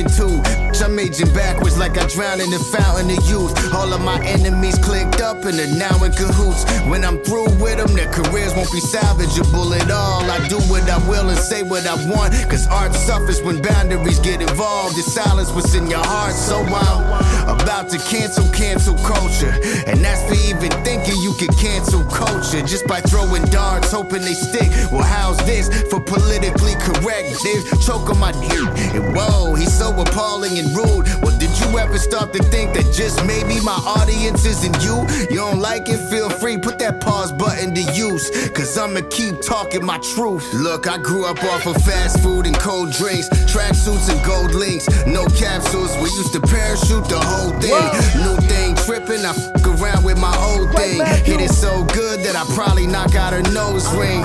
[0.85, 3.53] I'm aging backwards like I drowned in the fountain of youth.
[3.74, 6.62] All of my enemies clicked up and are now in cahoots.
[6.87, 10.22] When I'm through with them, their careers won't be salvageable at all.
[10.31, 12.33] I do what I will and say what I want.
[12.49, 14.97] Cause art suffers when boundaries get involved.
[14.97, 16.33] The silence what's in your heart.
[16.33, 19.55] So I'm about to cancel, cancel culture.
[19.87, 24.35] And that's for even thinking you can cancel culture just by throwing darts, hoping they
[24.35, 24.69] stick.
[24.93, 27.43] Well, how's this for politically correct?
[27.43, 28.69] They choke on my dick.
[28.95, 31.07] And whoa, he's so appalling and rude.
[31.23, 35.07] Well, did you ever start to think that just maybe my audience isn't you?
[35.31, 35.99] You don't like it?
[36.11, 38.29] Feel free, put that pause button to use.
[38.51, 40.53] Cause I'ma keep talking my truth.
[40.53, 44.89] Look, I grew up off of fast food and cold drinks, tracksuits and gold links,
[45.07, 45.95] no capsules.
[45.97, 47.84] We used to parachute the whole thing.
[48.22, 51.05] New thing tripping, I fuck around with my old thing.
[51.24, 54.22] Hit it so good that I probably knock out her nose ring.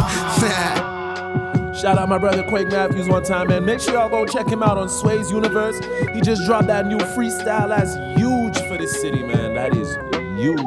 [1.74, 3.66] Shout out my brother Quake Matthews one time, man.
[3.66, 5.80] Make sure y'all go check him out on Sway's Universe.
[6.14, 9.53] He just dropped that new freestyle that's huge for this city, man.
[9.55, 9.97] That is
[10.39, 10.61] huge.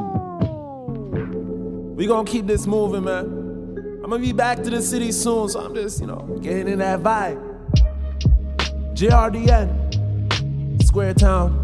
[1.96, 3.44] We gonna keep this moving, man.
[4.04, 6.80] I'm gonna be back to the city soon, so I'm just, you know, getting in
[6.80, 7.40] that vibe.
[8.94, 11.62] JRDN, Square Town,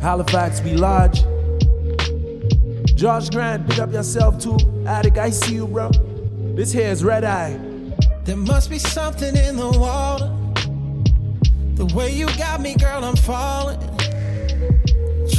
[0.00, 1.24] Halifax, we lodge.
[2.94, 4.58] Josh Grant, pick up yourself too.
[4.86, 5.90] Attic, I see you, bro.
[6.54, 7.58] This here is Red Eye.
[8.24, 10.30] There must be something in the water.
[11.74, 13.78] The way you got me, girl, I'm falling.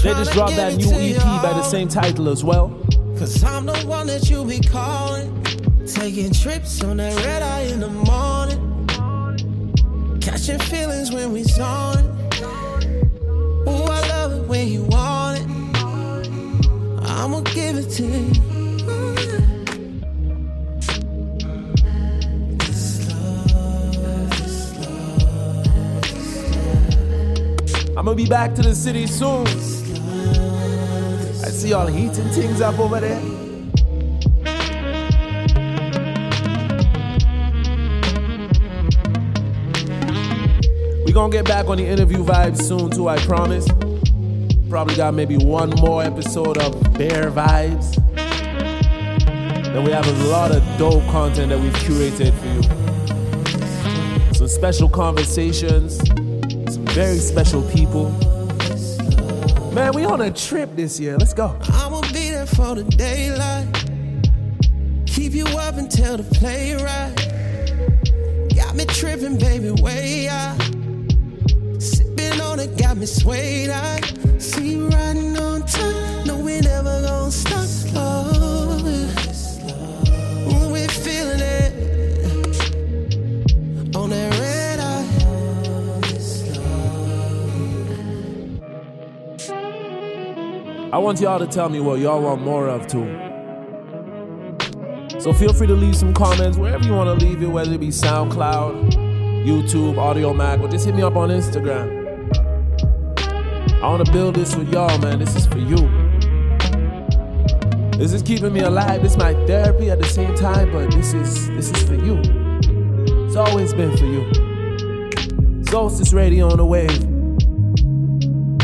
[0.01, 2.69] They just dropped that new EP by the same title as well.
[3.17, 5.43] Cause I'm the one that you be calling.
[5.85, 8.59] Taking trips on that red eye in the morning.
[10.19, 12.10] Catching feelings when we zone.
[14.61, 15.45] When you want it.
[17.09, 18.31] I'ma give it to you.
[27.97, 29.47] I'm gonna be back to the city soon.
[29.47, 33.19] I see y'all heating things up over there.
[41.03, 43.67] We gonna get back on the interview vibes soon too, I promise.
[44.71, 47.93] Probably got maybe one more episode of Bear Vibes.
[49.65, 52.63] Then we have a lot of dope content that we've curated for you.
[54.33, 55.97] Some special conversations,
[56.73, 58.11] some very special people.
[59.73, 61.17] Man, we on a trip this year.
[61.17, 61.53] Let's go.
[61.73, 63.67] I'ma be there for the daylight.
[65.05, 67.13] Keep you up until the play right.
[68.55, 70.57] Got me tripping, baby, way out.
[71.77, 74.20] Sipping on it, got me swayed out.
[74.41, 75.63] See you riding on.
[76.25, 77.67] No, we never stop.
[80.71, 81.73] We're feeling it.
[83.95, 85.05] On that red eye.
[90.91, 93.05] I want y'all to tell me what y'all want more of too.
[95.19, 97.79] So feel free to leave some comments wherever you want to leave it, whether it
[97.79, 98.91] be SoundCloud,
[99.45, 102.00] YouTube, Audiomack, or just hit me up on Instagram.
[103.81, 105.17] I want to build this with y'all, man.
[105.17, 105.75] This is for you.
[107.97, 109.01] This is keeping me alive.
[109.01, 112.21] This is my therapy at the same time, but this is this is for you.
[113.25, 114.29] It's always been for you.
[115.63, 116.91] Soulstice Radio on the wave.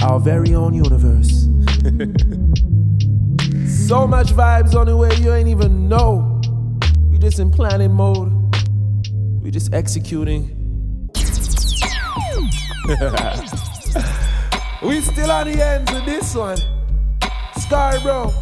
[0.03, 1.45] Our very own universe.
[3.88, 6.39] so much vibes on the way you ain't even know.
[7.09, 8.32] We just in planning mode.
[9.41, 10.53] We just executing.
[14.84, 16.57] we still on the ends of this one.
[17.57, 18.34] Scarborough,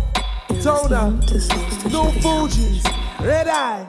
[0.62, 1.12] Tona,
[1.92, 2.84] No Fuji's,
[3.22, 3.88] Red Eye.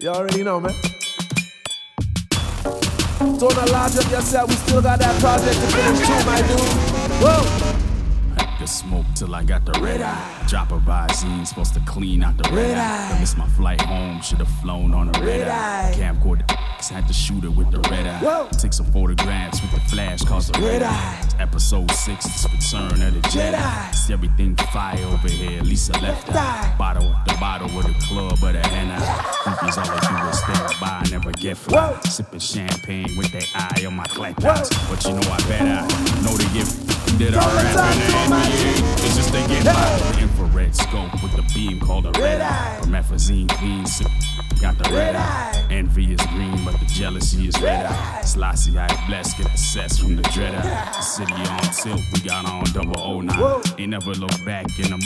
[0.00, 0.74] You already know, man.
[3.38, 4.50] Tona, large up yourself.
[4.50, 6.60] We still got that project to finish too, my dude.
[7.22, 7.63] Whoa.
[8.64, 10.44] The smoke till I got the red eye.
[10.48, 13.14] Drop a Visine, supposed to clean out the red, Red eye.
[13.14, 15.90] I missed my flight home, should've flown on a red, Red eye.
[15.90, 15.92] eye.
[15.94, 18.20] Camcorder, cause I had to shoot it with the red eye.
[18.20, 18.48] Whoa.
[18.56, 21.28] Take some photographs with the flash, cause the red, Red eye.
[21.40, 23.52] Episode six, it's return of the Jedi.
[23.52, 23.88] Jedi.
[23.90, 26.72] It's everything fire over here, Lisa left Left eye.
[26.72, 26.76] eye.
[26.78, 29.04] Bottle, the bottle with the club of the hen eye.
[29.44, 31.90] Groupies all they do is stare by, never get fly.
[31.92, 32.00] Whoa.
[32.08, 34.32] Sipping champagne with that eye on my Whoa.
[34.88, 36.83] But you know I bet I know the get
[37.18, 38.48] that Don't I rap talk in the so much.
[38.48, 39.04] NBA.
[39.06, 42.76] It's just they get by the infrared scope with the beam called a red, eye.
[42.76, 42.80] eye.
[42.80, 43.84] Promethazine clean,
[44.60, 45.20] got the red, eye.
[45.20, 45.66] eye.
[45.70, 48.18] Envy is green, but the jealousy is red, eye.
[48.18, 48.22] eye.
[48.22, 51.00] Slossy, I blessed, get assessed from the dread eye.
[51.00, 53.38] City on tilt, we got on double O nine.
[53.38, 53.60] Whoa.
[53.76, 55.00] They never look back in them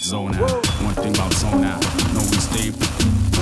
[0.00, 0.66] zone out.
[0.82, 1.80] One thing about zone out,
[2.14, 2.70] know we stay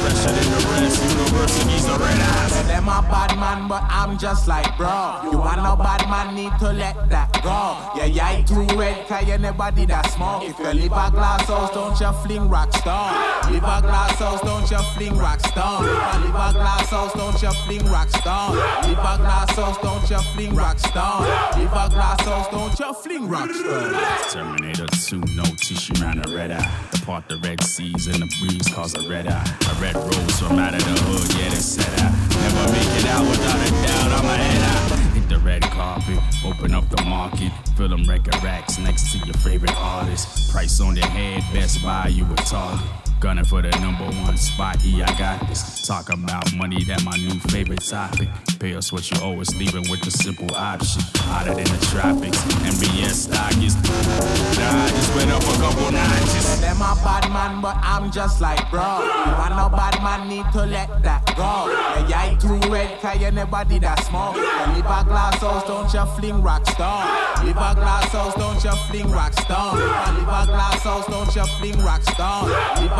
[0.04, 1.02] fresher than the rest.
[1.02, 2.52] Universities are red eyes.
[2.52, 5.30] Say them a bad man, but I'm just like bro.
[5.30, 7.60] You want no bad man, need to let that go.
[7.96, 10.44] Yeah, yeah, you too red, cause you never did that smoke.
[10.44, 13.14] If you live a glass house, don't you fling rock stone.
[13.50, 15.84] Live a glass house, don't you fling rock stone.
[15.84, 18.56] Live a glass house, don't you fling rock stone.
[18.84, 21.22] Live a glass house, don't you fling rock stone.
[21.56, 23.94] Live a glass house, don't you fling rock stone.
[24.30, 26.70] Terminator 2, no tissue around a red eye.
[26.92, 29.44] The part the red seas in the breeze cause a red eye.
[29.70, 32.10] A red rose from out of the hood, yeah, they said I
[32.42, 34.10] never make it out without a doubt.
[34.18, 34.96] I'm a head eye.
[35.14, 39.34] Hit the red carpet, open up the market, fill them record racks next to your
[39.34, 40.50] favorite artist.
[40.50, 43.03] Price on their head, best buy you a target.
[43.24, 45.86] Gunning for the number one spot, yeah, I got this.
[45.86, 48.28] Talk about money, that my new favorite topic.
[48.58, 51.00] Pay us what you owe us, leaving with the simple option.
[51.24, 52.36] Hotter than the tropics,
[52.68, 53.76] MBS stock is.
[53.76, 56.60] Nah, I just went up a couple notches.
[56.60, 59.00] Them a bad man, but I'm just like bro.
[59.00, 61.72] You want no bad man, need to let that go.
[61.72, 64.36] Yeah, yeah, you too red, cause you never did that smoke.
[64.36, 67.08] Live a glass house, don't you fling rock stone.
[67.40, 69.76] Live a glass house, don't you fling rock stone.
[69.76, 72.52] Live a glass house, don't you fling rock stone.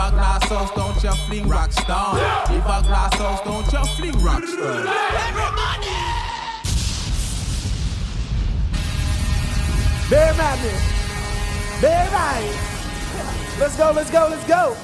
[0.05, 2.15] A glass house, don't you fling rock stone.
[2.15, 4.87] Live a glass house, don't you fling rock stone.
[4.87, 6.25] Everybody!
[10.11, 11.81] Bear Madness.
[11.81, 12.71] Bear Right.
[13.59, 14.77] Let's go, let's go, let's go.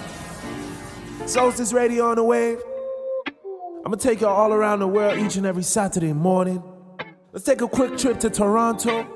[1.27, 2.59] Soulstice Radio on the wave.
[3.27, 6.63] I'm gonna take y'all all around the world each and every Saturday morning.
[7.33, 9.07] Let's take a quick trip to Toronto.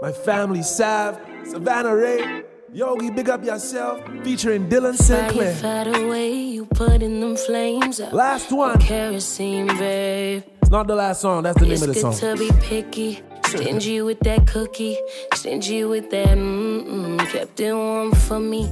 [0.00, 5.54] My family, Sav, Savannah Ré, Yogi, big up yourself, featuring Dylan Sinclair.
[5.54, 7.98] Fire away, you put in them flames.
[8.12, 8.78] Last one.
[8.78, 10.42] Kerosene, babe.
[10.60, 12.36] It's not the last song, that's the name it's of the good song.
[12.36, 13.22] to be picky.
[13.46, 14.98] Stingy with that cookie,
[15.32, 17.18] stingy with that mm-mm.
[17.30, 18.70] Kept it warm for me.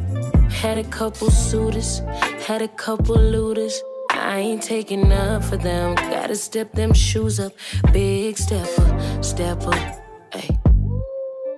[0.50, 2.00] Had a couple suitors,
[2.46, 3.82] had a couple looters.
[4.10, 5.94] I ain't taking up for them.
[5.94, 7.52] Gotta step them shoes up.
[7.92, 9.72] Big stepper, stepper.
[10.34, 10.50] Ay.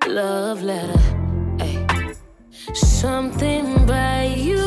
[0.07, 1.28] Love letter.
[2.75, 4.59] Something by you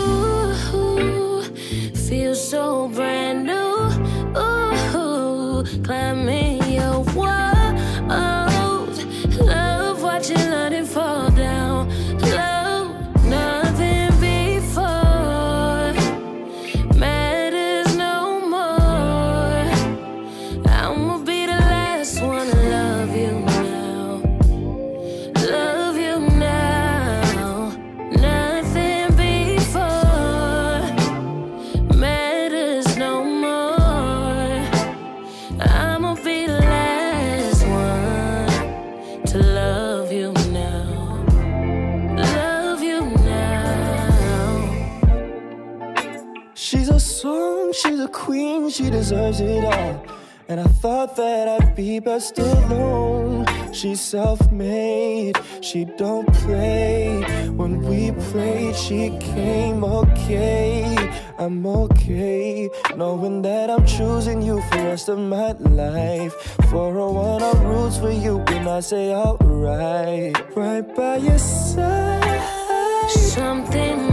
[1.93, 3.89] feels so brand new.
[4.35, 6.20] Ooh, climbing
[48.71, 50.05] she deserves it all.
[50.47, 53.45] And I thought that I'd be best alone.
[53.73, 57.21] She's self-made, she don't play.
[57.49, 60.95] When we played, she came okay.
[61.37, 66.33] I'm okay, knowing that I'm choosing you for the rest of my life.
[66.69, 70.35] For a one, I'm roots for you when I say alright.
[70.55, 72.41] Right by your side.
[73.09, 74.10] Something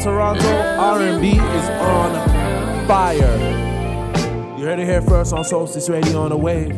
[0.00, 3.36] Toronto R&B is on fire.
[4.56, 6.72] You heard it here first on Soulstice Radio on the Wave.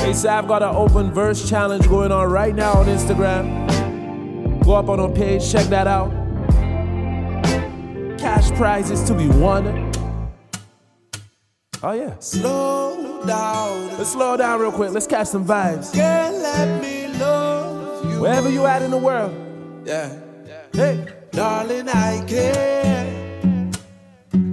[0.00, 4.64] Hey, Sav got an open verse challenge going on right now on Instagram.
[4.64, 6.10] Go up on our page, check that out.
[8.18, 9.92] Cash prizes to be won.
[11.84, 12.18] Oh yeah.
[12.18, 13.96] Slow down.
[13.98, 14.90] Let's slow down real quick.
[14.90, 15.94] Let's catch some vibes.
[15.94, 18.20] Girl, let me love you.
[18.20, 19.32] Wherever you at in the world.
[19.84, 20.12] Yeah.
[20.72, 21.21] Hey.
[21.32, 23.70] Darling, I care.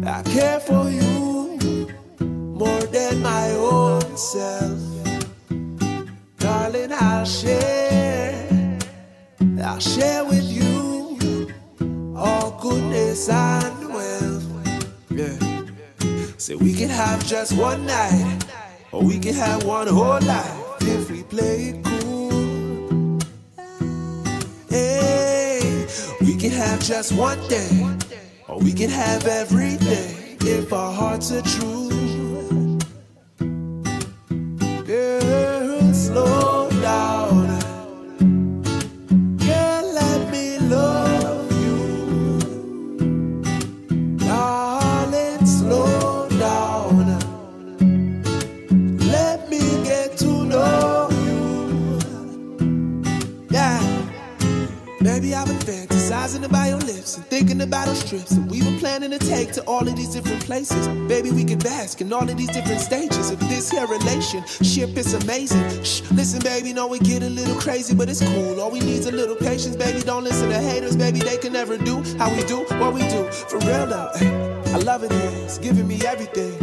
[0.05, 1.87] I care for you
[2.29, 4.79] more than my own self.
[6.37, 8.77] Darling, I'll share.
[9.61, 11.51] I'll share with you
[12.15, 14.47] all goodness and wealth.
[15.09, 15.37] Yeah.
[16.37, 18.45] So we can have just one night,
[18.93, 23.19] or we can have one whole life if we play it cool.
[24.71, 25.28] We
[26.49, 27.69] can have just one day,
[28.47, 31.98] or we can have everything if our hearts are true.
[62.13, 64.89] All of these different stages of this here relationship.
[64.97, 65.83] It's amazing.
[65.83, 68.59] Shh, listen, baby, know we get a little crazy, but it's cool.
[68.59, 70.01] All we need is a little patience, baby.
[70.01, 71.19] Don't listen to haters, baby.
[71.19, 73.29] They can never do how we do what we do.
[73.31, 74.11] For real, though.
[74.69, 76.55] I love it, it's giving me everything.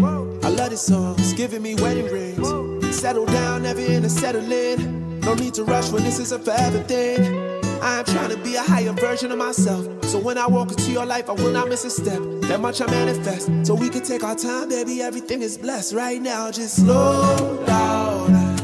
[0.44, 2.96] I love this song, it's giving me wedding rings.
[2.96, 5.20] Settle down, never in a settle in.
[5.20, 7.55] No need to rush when this is a forever thing.
[7.82, 10.04] I am trying to be a higher version of myself.
[10.04, 12.20] So when I walk into your life, I will not miss a step.
[12.42, 13.50] That much I manifest.
[13.66, 15.02] So we can take our time, baby.
[15.02, 16.50] Everything is blessed right now.
[16.50, 18.55] Just slow down.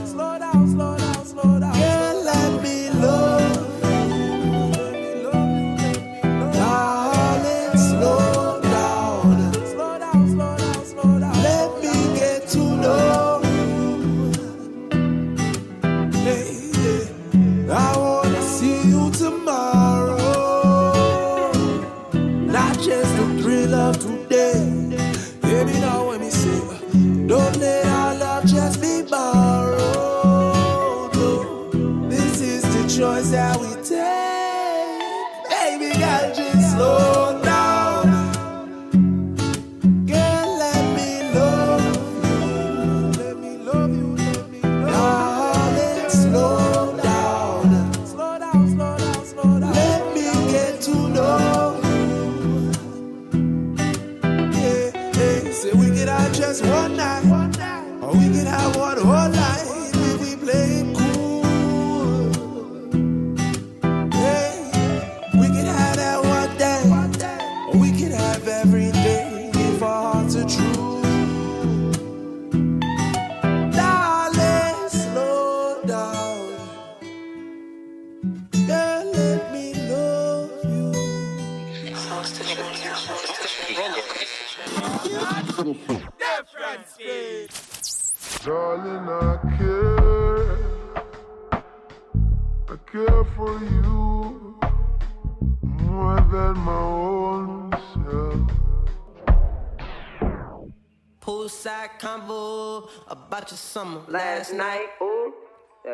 [103.43, 104.87] About your summer last night.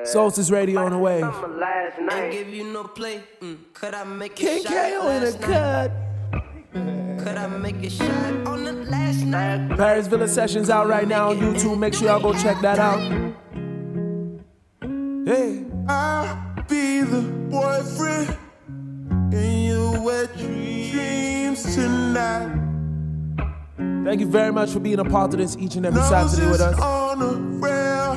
[0.04, 1.22] Soulstice Radio on the way.
[1.22, 3.22] Ain't give you no play.
[3.40, 3.72] Mm.
[3.72, 5.90] Could I make it shot in last a night?
[6.74, 7.24] cut.
[7.24, 9.78] Could I make it shot on the last night?
[9.78, 11.78] Paris Villa Sessions out right now on YouTube.
[11.78, 13.00] Make sure y'all go check that out.
[15.26, 15.64] Hey.
[15.88, 18.36] I'll be the boyfriend
[19.32, 22.67] in your wet dreams tonight.
[24.08, 26.62] Thank you very much for being a part of this each and every Saturday with
[26.62, 26.80] us.
[26.80, 28.14] on a rail.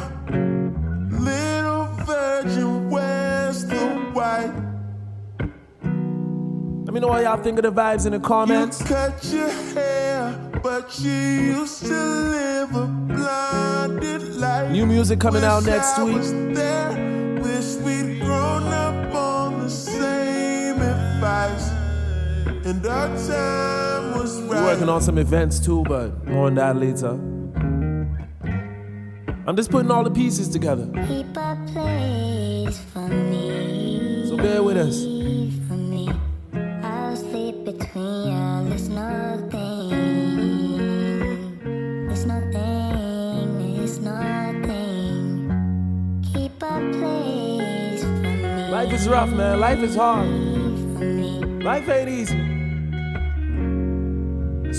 [1.19, 4.53] Little virgin wears the white.
[6.85, 8.81] Let me know what y'all think of the vibes in the comments.
[8.81, 10.33] Cut your hair,
[10.63, 14.71] but you used to live a blinded life.
[14.71, 16.55] New music coming out next I week.
[16.55, 17.41] there.
[17.43, 21.69] Wish we'd grown up on the same advice.
[22.65, 23.90] And our time
[24.39, 24.63] We're right.
[24.63, 27.19] working on some events too, but more on that later.
[29.47, 30.85] I'm just putting all the pieces together.
[31.07, 34.25] Keep a place for me.
[34.27, 35.21] So bear with us.
[48.81, 49.59] Life is rough, man.
[49.59, 50.27] Life is hard.
[51.63, 52.50] Life ain't easy.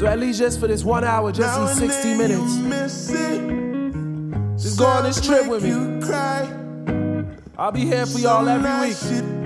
[0.03, 2.57] So at least just for this one hour, just Now these and 60 then minutes,
[2.57, 4.59] you miss it.
[4.59, 5.69] just go on this trip with me.
[5.69, 6.53] You cry.
[7.57, 8.97] I'll be here for y'all every week.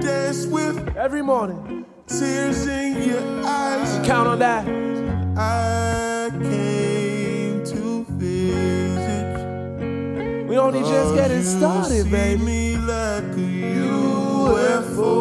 [0.00, 1.84] Dance with every morning.
[2.06, 3.98] Tears in your eyes.
[3.98, 4.66] You Count on that.
[5.36, 9.36] I came to visit.
[10.48, 12.42] We only just getting started, baby.
[12.42, 13.74] me like a
[14.86, 15.18] UFO.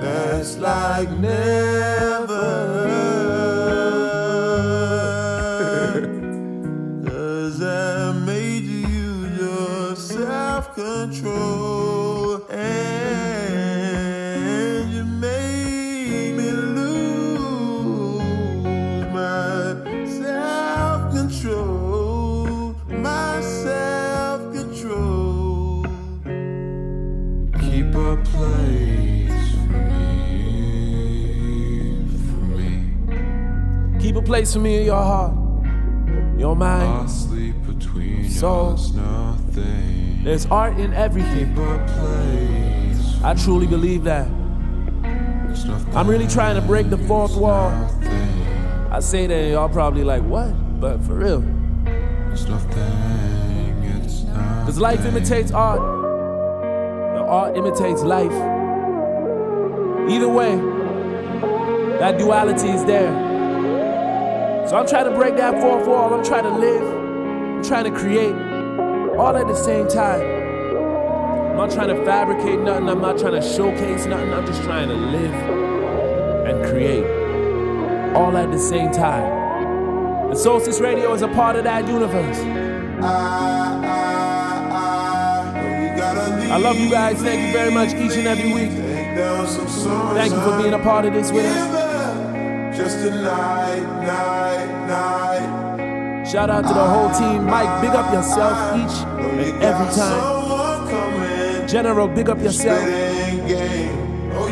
[0.00, 1.97] That's like never.
[34.28, 35.32] Place for me in your heart,
[36.38, 38.74] your mind, I'll sleep between soul.
[38.74, 40.22] us, nothing.
[40.22, 41.58] There's art in everything.
[43.24, 44.26] I truly believe that.
[45.94, 47.70] I'm really trying to break the fourth wall.
[48.90, 50.52] I say that y'all probably like, what?
[50.78, 51.40] But for real.
[54.60, 55.80] Because life imitates art.
[55.80, 58.30] The art imitates life.
[60.10, 60.56] Either way,
[61.98, 63.27] that duality is there.
[64.68, 66.12] So I'm trying to break that fourth wall.
[66.12, 66.82] I'm trying to live.
[66.82, 68.34] I'm trying to create.
[69.16, 70.20] All at the same time.
[70.20, 72.86] I'm not trying to fabricate nothing.
[72.90, 74.30] I'm not trying to showcase nothing.
[74.30, 75.32] I'm just trying to live
[76.48, 77.06] and create.
[78.14, 79.24] All at the same time.
[80.28, 82.38] And Soulstice Radio is a part of that universe.
[86.50, 87.22] I love you guys.
[87.22, 88.72] Thank you very much each and every week.
[88.72, 91.88] Thank you for being a part of this with us.
[92.76, 94.47] Just a night, night,
[94.88, 96.24] night.
[96.30, 97.44] Shout out to the whole team.
[97.44, 101.68] Mike, big up yourself each and every time.
[101.68, 102.80] General, big up yourself.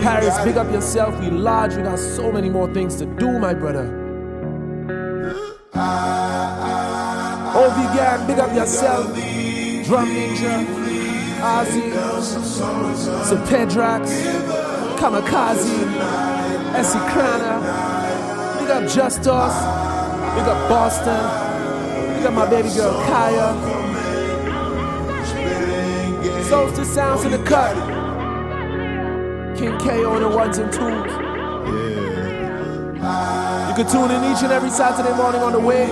[0.02, 1.18] Paris, big up yourself.
[1.20, 1.74] We large.
[1.76, 4.04] We got so many more things to do, my brother.
[7.56, 9.06] OV Gang, big up yourself.
[9.86, 10.64] Drum Ninja,
[11.40, 11.92] Ozzy,
[13.28, 14.08] Sepedrax,
[14.96, 15.76] Kamikaze,
[16.74, 17.60] Essie Krana.
[18.58, 19.75] Big up Justos.
[20.36, 22.16] Big got Boston.
[22.16, 23.54] We got my baby girl Kaya.
[26.44, 27.74] Solstice sounds in the cut.
[29.56, 31.10] King K on the ones and twos.
[33.68, 35.86] You can tune in each and every Saturday morning on the way.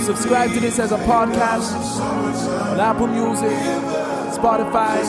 [0.00, 3.52] Subscribe to this as a podcast on Apple Music,
[4.34, 5.04] Spotify,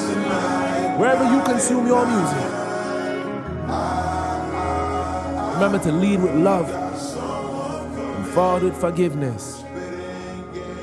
[0.99, 2.45] wherever you consume your music.
[5.53, 6.88] Remember to lead with love
[8.29, 9.63] forward with forgiveness.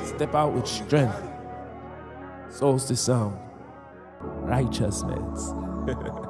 [0.04, 1.22] Step out with strength.
[2.50, 3.38] Solstice sound.
[4.20, 5.50] Righteousness.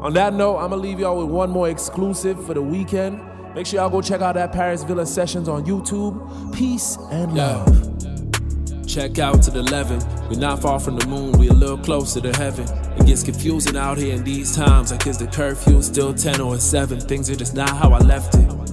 [0.00, 3.20] On that note, I'm gonna leave y'all with one more exclusive for the weekend.
[3.54, 6.54] Make sure y'all go check out that Paris Villa sessions on YouTube.
[6.54, 7.66] Peace and love.
[8.86, 10.28] Check out to the 11.
[10.28, 12.68] We're not far from the moon, we're a little closer to heaven.
[12.98, 14.92] It gets confusing out here in these times.
[14.92, 17.00] Like, is the curfew still 10 or 7?
[17.00, 18.65] Things are just not how I left it.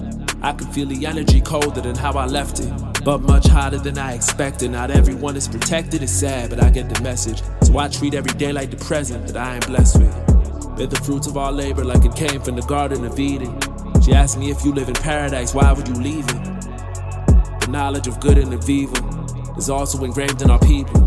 [0.44, 2.70] I can feel the energy colder than how I left it.
[3.02, 4.72] But much hotter than I expected.
[4.72, 7.40] Not everyone is protected, it's sad, but I get the message.
[7.62, 10.76] So I treat every day like the present that I am blessed with.
[10.76, 13.58] Bear the fruits of our labor like it came from the Garden of Eden.
[14.02, 16.44] She asked me if you live in paradise, why would you leave it?
[17.62, 21.00] The knowledge of good and of evil is also engraved in our people.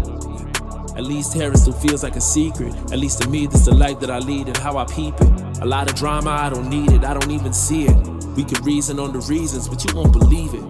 [0.98, 2.74] At least here it still feels like a secret.
[2.92, 5.14] At least to me, this is the life that I lead and how I peep
[5.22, 5.60] it.
[5.62, 8.17] A lot of drama, I don't need it, I don't even see it.
[8.38, 10.64] We could reason on the reasons, but you won't believe it.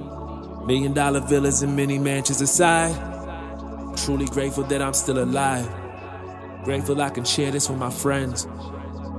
[0.65, 2.95] Million dollar villas and many mansions aside.
[3.97, 5.69] Truly grateful that I'm still alive.
[6.63, 8.47] Grateful I can share this with my friends.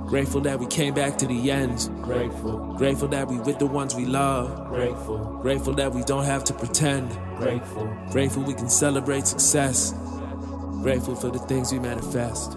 [0.07, 1.91] Grateful that we came back to the end.
[2.03, 2.75] Grateful.
[2.79, 4.69] Grateful that we with the ones we love.
[4.69, 5.19] Grateful.
[5.43, 7.11] Grateful that we don't have to pretend.
[7.37, 7.87] Grateful.
[8.11, 9.93] Grateful we can celebrate success.
[10.81, 12.57] Grateful for the things we manifest.